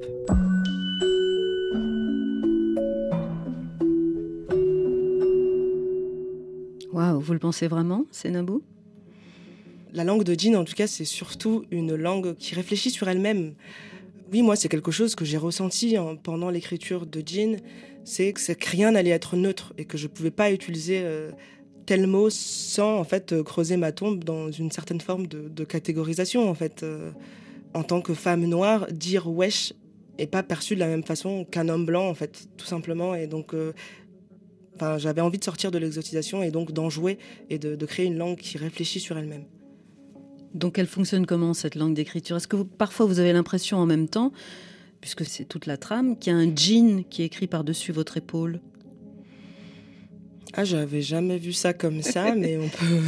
[6.91, 8.61] Waouh, vous le pensez vraiment, c'est Nabou
[9.91, 13.55] La langue de Jean, en tout cas, c'est surtout une langue qui réfléchit sur elle-même.
[14.31, 17.57] Oui, moi, c'est quelque chose que j'ai ressenti hein, pendant l'écriture de Jean,
[18.03, 21.31] c'est que, rien n'allait être neutre et que je ne pouvais pas utiliser euh,
[21.87, 26.47] tel mot sans en fait creuser ma tombe dans une certaine forme de, de catégorisation.
[26.47, 27.09] En fait, Euh,
[27.73, 29.73] en tant que femme noire, dire wesh
[30.17, 33.15] est pas perçu de la même façon qu'un homme blanc, en fait, tout simplement.
[33.15, 33.73] Et donc, euh,
[34.97, 37.17] j'avais envie de sortir de l'exotisation et donc d'en jouer
[37.49, 39.45] et de, de créer une langue qui réfléchit sur elle-même.
[40.53, 42.37] Donc elle fonctionne comment cette langue d'écriture?
[42.37, 44.31] Est-ce que vous- parfois vous avez l'impression en même temps,
[45.01, 48.17] puisque c'est toute la trame, qu'il y a un jean qui est écrit par-dessus votre
[48.17, 48.59] épaule?
[50.53, 53.01] Ah, j'avais jamais vu ça comme ça, mais on peut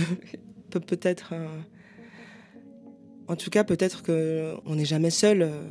[0.71, 1.33] peut peut-être.
[1.33, 1.45] euh,
[3.27, 5.61] En tout cas, peut-être que on n'est jamais seul euh,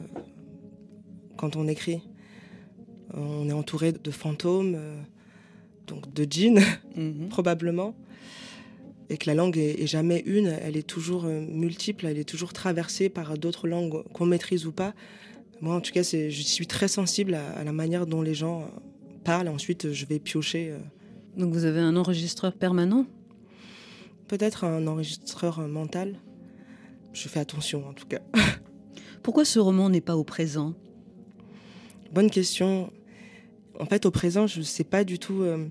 [1.37, 2.03] quand on écrit.
[3.13, 5.01] On est entouré de fantômes, euh,
[5.87, 6.61] donc de djinns
[7.31, 7.95] probablement,
[9.09, 12.53] et que la langue est, jamais une, elle est toujours euh, multiple, elle est toujours
[12.53, 14.95] traversée par d'autres langues qu'on maîtrise ou pas.
[15.61, 18.35] Moi, en tout cas, c'est, je suis très sensible à, à la manière dont les
[18.35, 18.65] gens euh,
[19.23, 19.49] parlent.
[19.49, 20.71] Ensuite, je vais piocher.
[20.71, 20.79] euh,
[21.37, 23.07] Donc vous avez un enregistreur permanent?
[24.27, 26.19] Peut-être un enregistreur euh, mental.
[27.15, 28.21] Je fais attention en tout cas.
[29.23, 30.75] Pourquoi ce roman n'est pas au présent?
[32.13, 32.93] Bonne question.
[33.81, 35.43] En fait, au présent, je ne sais pas du tout.
[35.43, 35.67] euh,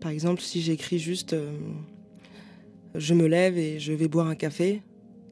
[0.00, 1.50] par exemple, si j'écris juste euh,
[2.94, 4.82] je me lève et je vais boire un café,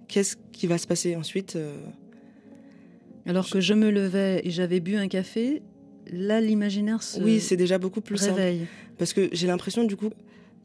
[0.09, 1.77] qu'est-ce qui va se passer ensuite euh,
[3.27, 5.63] Alors que je me levais et j'avais bu un café,
[6.11, 8.41] là l'imaginaire se Oui, c'est déjà beaucoup plus simple.
[8.99, 10.11] Parce que j'ai l'impression du coup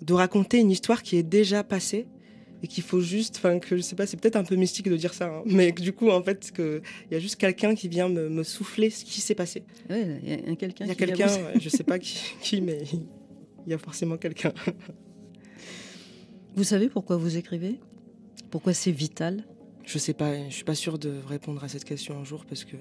[0.02, 2.08] de raconter une histoire qui est déjà passée
[2.64, 4.96] et qu'il faut juste, enfin que je sais pas, c'est peut-être un peu mystique de
[4.98, 7.74] dire ça, hein, mais que du coup en fait que il y a juste quelqu'un
[7.76, 9.64] qui vient me, me souffler ce qui s'est passé.
[9.90, 12.20] Ouais, Il y a un quelqu'un Il y a quelqu'un, ouais, je sais pas qui,
[12.42, 12.84] qui, mais
[13.66, 14.54] il y a forcément quelqu'un.
[16.56, 17.80] Vous savez pourquoi vous écrivez?
[18.50, 19.46] Pourquoi c'est vital?
[19.86, 22.66] Je sais pas, je suis pas sûre de répondre à cette question un jour parce
[22.66, 22.76] que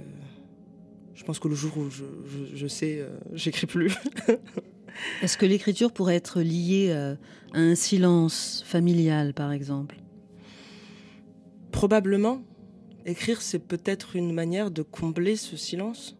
[1.14, 3.92] je pense que le jour où je, je- je sais, euh, j'écris plus.
[5.22, 7.14] Est-ce que l'écriture pourrait être liée euh,
[7.52, 9.96] à un silence familial, par exemple?
[11.72, 12.42] Probablement,
[13.06, 16.16] écrire c'est peut-être une manière de combler ce silence.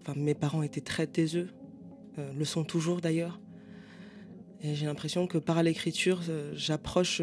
[0.00, 1.48] Enfin, mes parents étaient très taiseux,
[2.18, 3.40] euh, le sont toujours d'ailleurs.
[4.62, 7.22] Et j'ai l'impression que par l'écriture, euh, j'approche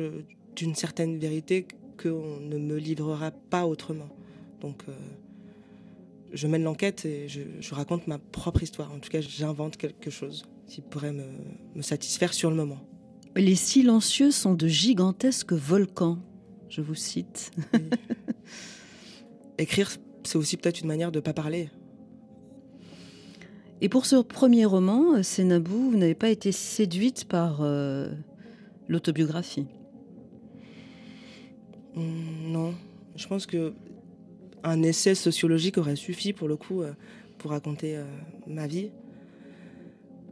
[0.56, 1.68] d'une certaine vérité
[2.02, 4.10] qu'on ne me livrera pas autrement.
[4.62, 4.84] Donc,
[6.34, 8.92] je mène l'enquête et je, je raconte ma propre histoire.
[8.94, 11.26] En tout cas, j'invente quelque chose qui pourrait me,
[11.76, 12.80] me satisfaire sur le moment.
[13.36, 16.18] Les silencieux sont de gigantesques volcans,
[16.70, 17.52] je vous cite.
[19.58, 19.92] Écrire,
[20.24, 21.70] c'est aussi peut-être une manière de ne pas parler.
[23.80, 28.10] Et pour ce premier roman, euh, Sénabou, vous n'avez pas été séduite par euh,
[28.88, 29.68] l'autobiographie?
[31.96, 32.74] Hmm, non,
[33.16, 33.74] je pense que
[34.64, 36.94] un essai sociologique aurait suffi pour le coup euh,
[37.38, 38.04] pour raconter euh,
[38.48, 38.92] ma vie.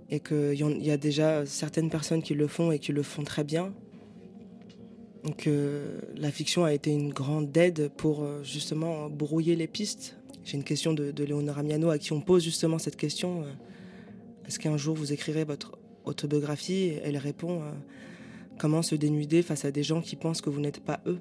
[0.09, 3.23] Et qu'il y, y, a déjà certaines personnes qui le font et qui le font
[3.23, 3.73] très bien.
[5.23, 10.15] Donc euh, la fiction a été une grande aide pour justement brouiller les pistes.
[10.43, 13.45] J'ai une question de, de Léonora Miano à qui on pose justement cette question.
[14.45, 16.99] Est-ce qu'un jour vous écrirez votre autobiographie?
[17.03, 17.63] Elle répond
[18.57, 21.19] Comment se dénuder face à des gens qui pensent que vous n'êtes pas eux?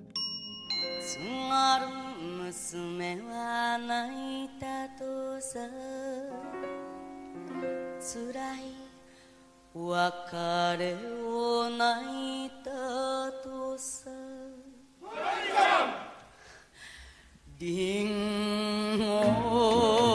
[2.55, 5.59] 娘は泣いたとさ。
[7.99, 8.77] 辛い
[9.75, 10.95] 別れ
[11.27, 12.71] を泣いた
[13.43, 14.09] とさ。
[17.59, 20.14] リンゴ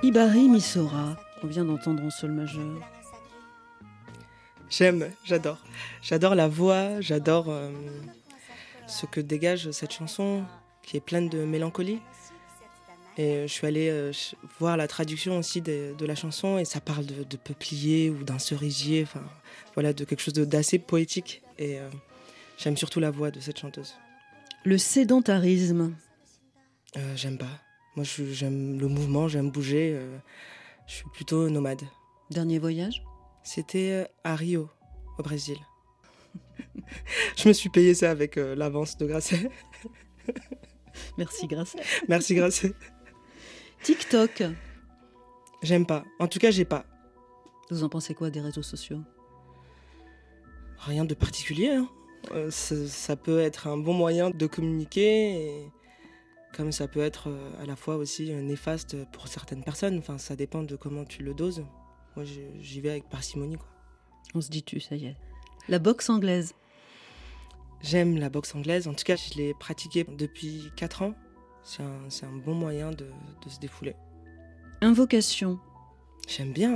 [0.04, 2.80] Ibari Misora, on vient d'entendre en sol majeur.
[4.70, 5.58] J'aime, j'adore.
[6.02, 7.70] J'adore la voix, j'adore euh,
[8.88, 10.44] ce que dégage cette chanson
[10.84, 12.00] qui est pleine de mélancolie.
[13.18, 14.12] Et euh, je suis allée euh,
[14.60, 18.24] voir la traduction aussi de, de la chanson et ça parle de, de peuplier ou
[18.24, 19.24] d'un cerisier, enfin
[19.76, 21.44] voilà, de quelque chose d'assez poétique.
[21.60, 21.90] Et euh,
[22.58, 23.94] j'aime surtout la voix de cette chanteuse.
[24.66, 25.96] Le sédentarisme.
[26.98, 27.62] Euh, j'aime pas.
[27.96, 29.94] Moi, j'aime le mouvement, j'aime bouger.
[29.96, 30.18] euh,
[30.88, 31.82] je suis plutôt nomade.
[32.32, 33.04] Dernier voyage?
[33.44, 34.70] C'était à Rio,
[35.20, 35.58] au Brésil.
[37.38, 39.50] je me suis payé ça avec l'avance de Grasset.
[41.18, 41.76] Merci Grâce.
[42.08, 42.74] Merci Grasset.
[43.84, 44.44] TikTok.
[45.62, 46.04] J'aime pas.
[46.20, 46.86] En tout cas, j'ai pas.
[47.70, 49.02] Vous en pensez quoi des réseaux sociaux?
[50.80, 51.70] Rien de particulier.
[51.70, 51.90] hein.
[52.32, 55.72] Euh, ça, peut être un bon moyen de communiquer, et
[56.56, 59.98] comme ça peut être euh, à la fois aussi euh, néfaste pour certaines personnes.
[59.98, 61.66] Enfin, ça dépend de comment tu le doses.
[62.16, 63.58] Moi, j'y vais avec parcimonie.
[63.58, 63.68] Quoi.
[64.36, 65.18] On se dit tu, ça y est.
[65.68, 66.54] La boxe anglaise.
[67.82, 68.88] J'aime la boxe anglaise.
[68.88, 71.16] En tout cas, je l'ai pratiquée depuis 4 ans.
[71.64, 73.06] C'est un, c'est un bon moyen de,
[73.44, 73.96] de se défouler.
[74.82, 75.60] Invocation.
[76.28, 76.76] J'aime bien.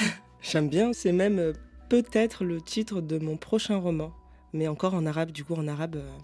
[0.00, 0.06] hein.
[0.42, 0.92] J'aime bien.
[0.92, 1.52] C'est même euh,
[1.88, 4.12] peut-être le titre de mon prochain roman.
[4.52, 5.30] Mais encore en arabe.
[5.30, 6.18] Du coup, en arabe, euh,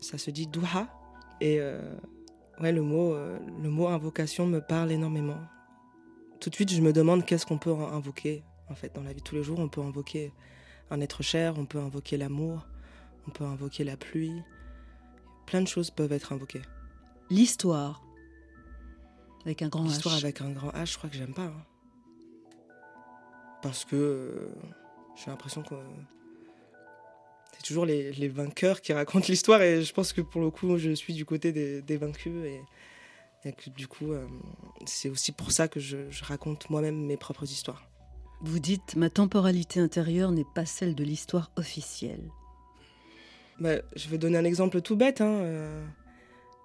[0.00, 0.88] ça se dit douha.
[1.40, 1.80] Et euh,
[2.60, 3.14] ouais, le mot,
[3.62, 5.38] le mot invocation me parle énormément.
[6.40, 8.42] Tout de suite, je me demande qu'est-ce qu'on peut invoquer.
[8.68, 10.32] En fait, dans la vie de tous les jours, on peut invoquer
[10.90, 12.66] un être cher, on peut invoquer l'amour,
[13.26, 14.42] on peut invoquer la pluie.
[15.46, 16.62] Plein de choses peuvent être invoquées.
[17.30, 18.02] L'histoire.
[19.44, 20.22] Avec un grand L'histoire H.
[20.24, 21.44] avec un grand H, je crois que j'aime pas.
[21.46, 21.64] hein.
[23.62, 24.48] Parce que euh,
[25.16, 25.74] j'ai l'impression que
[27.52, 30.76] c'est toujours les, les vainqueurs qui racontent l'histoire et je pense que pour le coup,
[30.78, 32.60] je suis du côté des, des vaincus et,
[33.48, 34.26] et que du coup, euh,
[34.86, 37.84] c'est aussi pour ça que je, je raconte moi-même mes propres histoires.
[38.42, 42.30] Vous dites ma temporalité intérieure n'est pas celle de l'histoire officielle.
[43.58, 45.20] Bah, je vais donner un exemple tout bête.
[45.20, 45.86] hein, euh,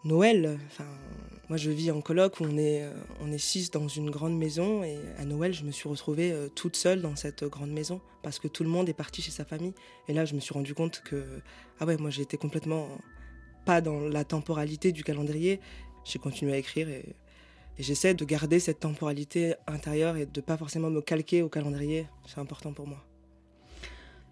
[0.05, 0.85] Noël, enfin,
[1.49, 4.37] moi je vis en coloc où on est, euh, on est six dans une grande
[4.37, 8.01] maison et à Noël je me suis retrouvée euh, toute seule dans cette grande maison
[8.21, 9.73] parce que tout le monde est parti chez sa famille.
[10.07, 11.25] Et là je me suis rendu compte que,
[11.79, 12.87] ah ouais, moi j'étais complètement
[13.65, 15.59] pas dans la temporalité du calendrier.
[16.03, 17.15] J'ai continué à écrire et,
[17.79, 22.05] et j'essaie de garder cette temporalité intérieure et de pas forcément me calquer au calendrier.
[22.27, 23.03] C'est important pour moi.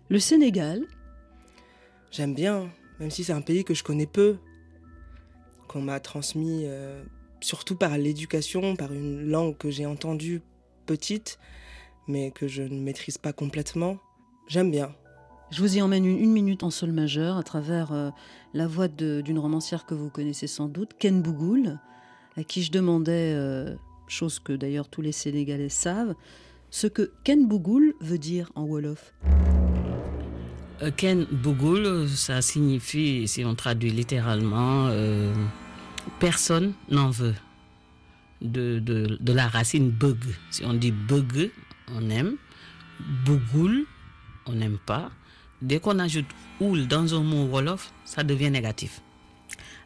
[0.09, 0.86] Le Sénégal.
[2.11, 2.69] J'aime bien,
[2.99, 4.38] même si c'est un pays que je connais peu,
[5.74, 7.03] qu'on m'a transmis euh,
[7.41, 10.41] surtout par l'éducation, par une langue que j'ai entendue
[10.86, 11.39] petite,
[12.07, 13.97] mais que je ne maîtrise pas complètement.
[14.47, 14.93] J'aime bien.
[15.49, 18.11] Je vous y emmène une, minute en sol majeur à travers euh,
[18.53, 21.80] la voix d'une romancière que vous connaissez sans doute, Ken Bougoul,
[22.38, 23.76] à qui je demandais, euh,
[24.07, 26.15] chose que d'ailleurs tous les Sénégalais savent,
[26.69, 29.13] ce que Ken Bougoul veut dire en Wolof.
[30.97, 35.34] Ken Bougoul, ça signifie, si on traduit littéralement, euh,
[36.20, 37.36] personne n'en veut.
[38.41, 40.18] De, de, la racine bug.
[40.51, 41.49] Si on dit bug,
[41.95, 42.36] on aime.
[43.26, 43.86] Bougoul,
[44.45, 45.12] on n'aime pas.
[45.62, 46.26] Dès qu'on ajoute
[46.60, 49.01] oul dans un mot Wolof, ça devient négatif.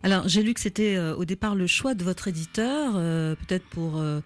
[0.03, 3.65] Alors, j'ai lu que c'était euh, au départ le choix de votre éditeur, euh, peut-être
[3.65, 4.22] pour euh,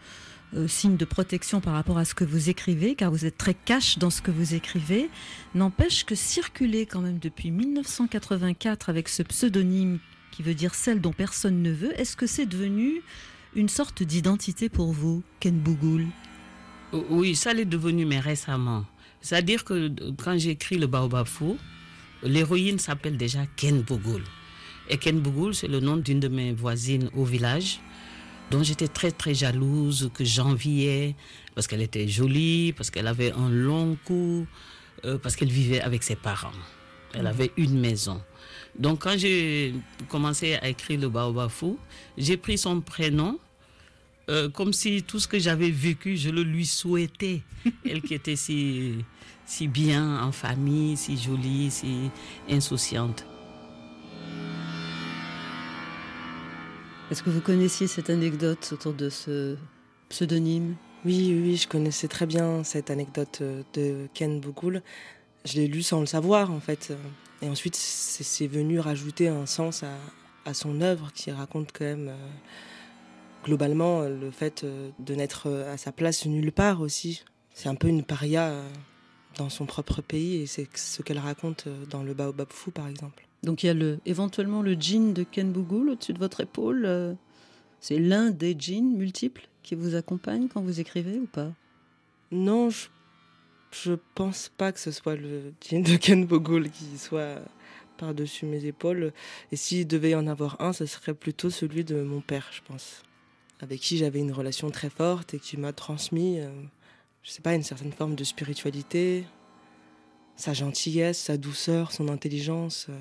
[0.67, 3.97] signe de protection par rapport à ce que vous écrivez, car vous êtes très cash
[3.97, 5.09] dans ce que vous écrivez.
[5.55, 9.99] N'empêche que circuler quand même depuis 1984 avec ce pseudonyme
[10.31, 13.01] qui veut dire celle dont personne ne veut, est-ce que c'est devenu
[13.55, 16.07] une sorte d'identité pour vous, Ken Bougoul?
[17.09, 18.85] Oui, ça l'est devenu, mais récemment.
[19.21, 21.57] C'est-à-dire que quand j'écris le Baobab Fou,
[22.23, 24.23] l'héroïne s'appelle déjà Ken Bougoul.
[24.89, 27.79] Et Ken Bougoul, c'est le nom d'une de mes voisines au village,
[28.49, 31.15] dont j'étais très très jalouse, que j'enviais,
[31.55, 34.45] parce qu'elle était jolie, parce qu'elle avait un long cou,
[35.05, 36.51] euh, parce qu'elle vivait avec ses parents.
[37.13, 38.21] Elle avait une maison.
[38.77, 39.73] Donc quand j'ai
[40.09, 41.77] commencé à écrire le Baobab Fou,
[42.17, 43.37] j'ai pris son prénom,
[44.29, 47.41] euh, comme si tout ce que j'avais vécu, je le lui souhaitais.
[47.85, 49.03] Elle qui était si,
[49.45, 52.09] si bien en famille, si jolie, si
[52.49, 53.25] insouciante.
[57.09, 59.57] Est-ce que vous connaissiez cette anecdote autour de ce
[60.07, 60.75] pseudonyme?
[61.03, 64.81] Oui, oui, je connaissais très bien cette anecdote euh, de Ken Bougoul.
[65.43, 66.93] Je l'ai lu sans le savoir, en fait.
[67.41, 69.97] Et ensuite, c'est venu rajouter un sens à,
[70.45, 72.27] à, son œuvre qui raconte quand même, euh,
[73.43, 77.23] globalement, le fait euh, de n'être à sa place nulle part aussi.
[77.53, 78.53] C'est un peu une paria
[79.37, 83.27] dans son propre pays et c'est ce qu'elle raconte dans le Baobab Fou, par exemple.
[83.43, 86.85] Donc il y a le, éventuellement le jean de Ken Bougoul au-dessus de votre épaule.
[86.85, 87.13] euh,
[87.79, 91.51] C'est l'un des jeans multiples qui vous accompagnent quand vous écrivez ou pas?
[92.31, 92.87] Non, je,
[93.71, 97.39] je pense pas que ce soit le jean de Ken Bougoul qui soit
[97.97, 99.13] par-dessus mes épaules.
[99.51, 102.61] Et s'il devait y en avoir un, ce serait plutôt celui de mon père, je
[102.63, 103.03] pense.
[103.59, 106.49] Avec qui j'avais une relation très forte et qui m'a transmis, euh,
[107.21, 109.25] je sais pas, une certaine forme de spiritualité,
[110.35, 112.99] sa gentillesse, sa douceur, son intelligence, euh,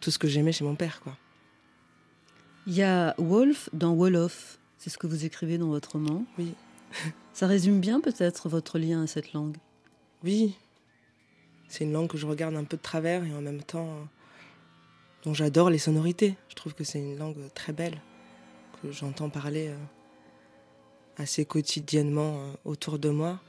[0.00, 1.16] tout ce que j'aimais chez mon père, quoi.
[2.66, 4.58] Il y a Wolf dans Wolof.
[4.78, 6.54] C'est ce que vous écrivez dans votre roman Oui.
[7.32, 9.56] Ça résume bien peut-être votre lien à cette langue?
[10.22, 10.54] Oui.
[11.68, 14.04] C'est une langue que je regarde un peu de travers et en même temps euh,
[15.24, 16.34] dont j'adore les sonorités.
[16.48, 18.00] Je trouve que c'est une langue très belle,
[18.82, 19.76] que j'entends parler euh,
[21.16, 23.40] assez quotidiennement euh, autour de moi.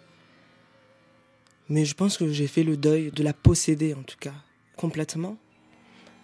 [1.67, 4.35] Mais je pense que j'ai fait le deuil de la posséder en tout cas,
[4.77, 5.37] complètement.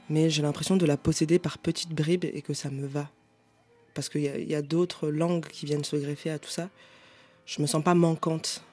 [0.10, 3.10] Mais j'ai l'impression de la posséder par petites bribes et que ça me va.
[3.94, 6.70] Parce qu'il y a, a d'autres langues qui viennent se greffer à tout ça.
[7.46, 8.64] Je me sens pas manquante.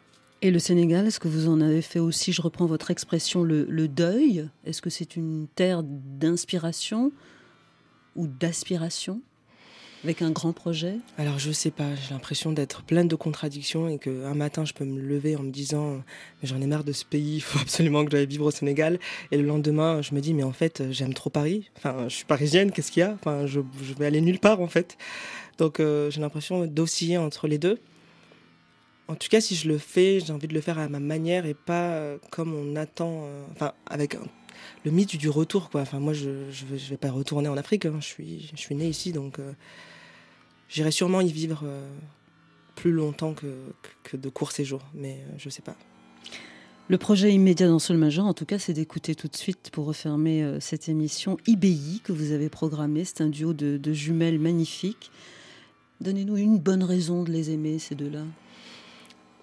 [0.45, 3.89] Et le Sénégal, est-ce que vous en avez fait aussi, je reprends votre expression, le,
[3.89, 4.47] deuil?
[4.67, 7.13] Est-ce que c'est une terre d'inspiration
[8.15, 9.23] ou d'aspiration
[10.05, 10.97] avec un grand projet?
[11.17, 14.85] Alors je sais pas, j'ai l'impression d'être pleine de contradictions et qu'un matin je peux
[14.85, 16.03] me lever en me disant
[16.43, 18.99] mais j'en ai marre de ce pays, il faut absolument que j'aille vivre au Sénégal.
[19.33, 22.27] Et le lendemain je me dis mais en fait j'aime trop Paris, enfin je suis
[22.27, 23.15] parisienne, qu'est-ce qu'il y a?
[23.15, 24.99] Enfin je, je, vais aller nulle part en fait.
[25.57, 27.79] Donc euh, j'ai l'impression d'osciller entre les deux.
[29.09, 31.45] En tout cas si je le fais, j'ai envie de le faire à ma manière
[31.47, 34.17] et pas euh, comme on attend, euh, enfin avec
[34.85, 35.83] le mythe du retour quoi.
[35.83, 37.97] Enfin moi je je vais, pas retourner en Afrique, hein.
[38.01, 39.39] je suis je suis née ici donc
[40.75, 41.89] J'irai sûrement y vivre euh,
[42.75, 45.77] plus longtemps que, de courts séjours, mais euh, je sais pas.
[46.89, 49.87] Le projet immédiat dans Sol Major, en tout cas, c'est d'écouter tout de suite pour
[49.87, 53.05] refermer euh, cette émission IBI que vous avez programmée.
[53.05, 55.13] C'est un duo de jumelles magnifiques.
[56.01, 58.25] Donnez-nous une bonne raison de les aimer, ces deux-là.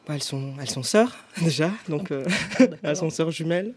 [0.07, 2.11] Bah, elles, sont, elles sont sœurs, déjà, donc
[2.83, 3.73] elles sont sœurs jumelles.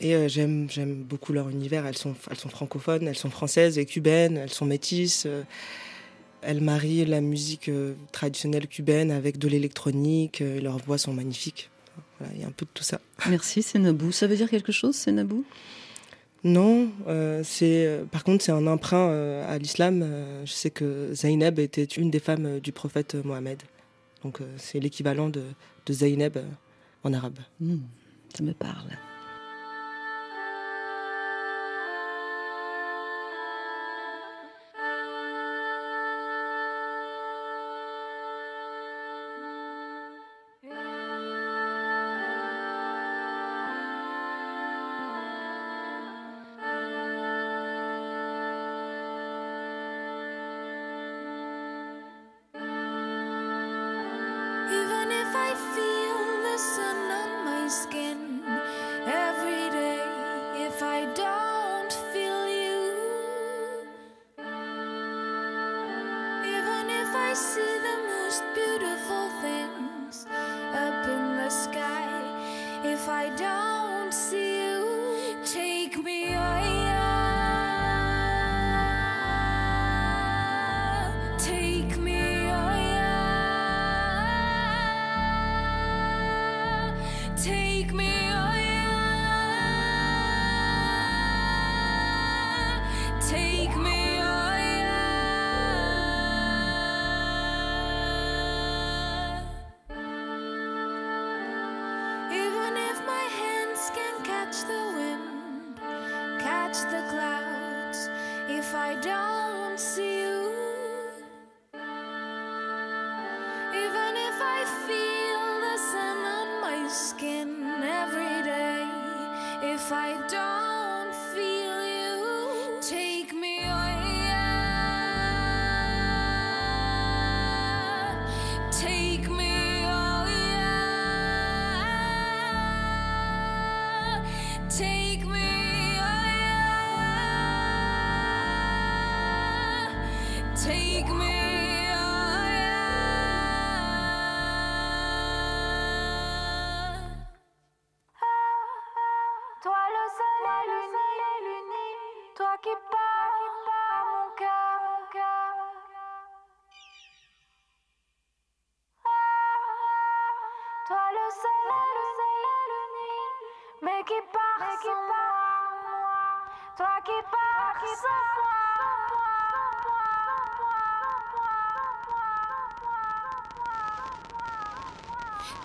[0.00, 0.66] Et euh, j'aime
[1.04, 1.86] beaucoup leur univers.
[1.86, 5.26] Elles sont, elles sont francophones, elles sont françaises et cubaines, elles sont métisses.
[6.42, 10.42] Elles marient la musique euh, traditionnelle cubaine avec de l'électronique.
[10.42, 11.70] Euh, leurs voix sont magnifiques.
[12.18, 13.00] Voilà, il y a un peu de tout ça.
[13.30, 14.12] Merci, Sénabou.
[14.12, 15.44] Ça veut dire quelque chose, Sénabou?
[16.44, 20.02] Non, euh, c'est par contre c'est un emprunt euh, à l'islam.
[20.02, 23.62] Euh, je sais que Zainab était une des femmes du prophète Mohammed.
[24.24, 25.44] Donc c'est l'équivalent de,
[25.86, 26.38] de Zainab
[27.04, 27.38] en arabe.
[27.60, 27.76] Mmh,
[28.34, 28.88] ça me parle.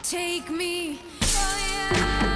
[0.09, 0.97] Take me.
[1.21, 2.28] oh yeah.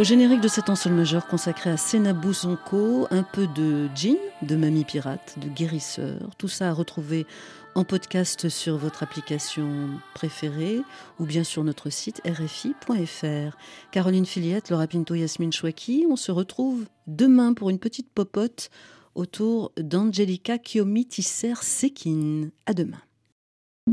[0.00, 4.16] Au générique de cet en sol majeur consacré à Senabou Sonko, un peu de Jean,
[4.40, 7.26] de Mamie Pirate, de Guérisseur, tout ça à retrouver
[7.74, 10.80] en podcast sur votre application préférée
[11.18, 13.58] ou bien sur notre site rfi.fr.
[13.90, 18.70] Caroline Filiette, Laura Pinto, Yasmine Chouaki, on se retrouve demain pour une petite popote
[19.14, 22.48] autour d'Angelica Kiomi Tisser Sekin.
[22.64, 23.02] À demain.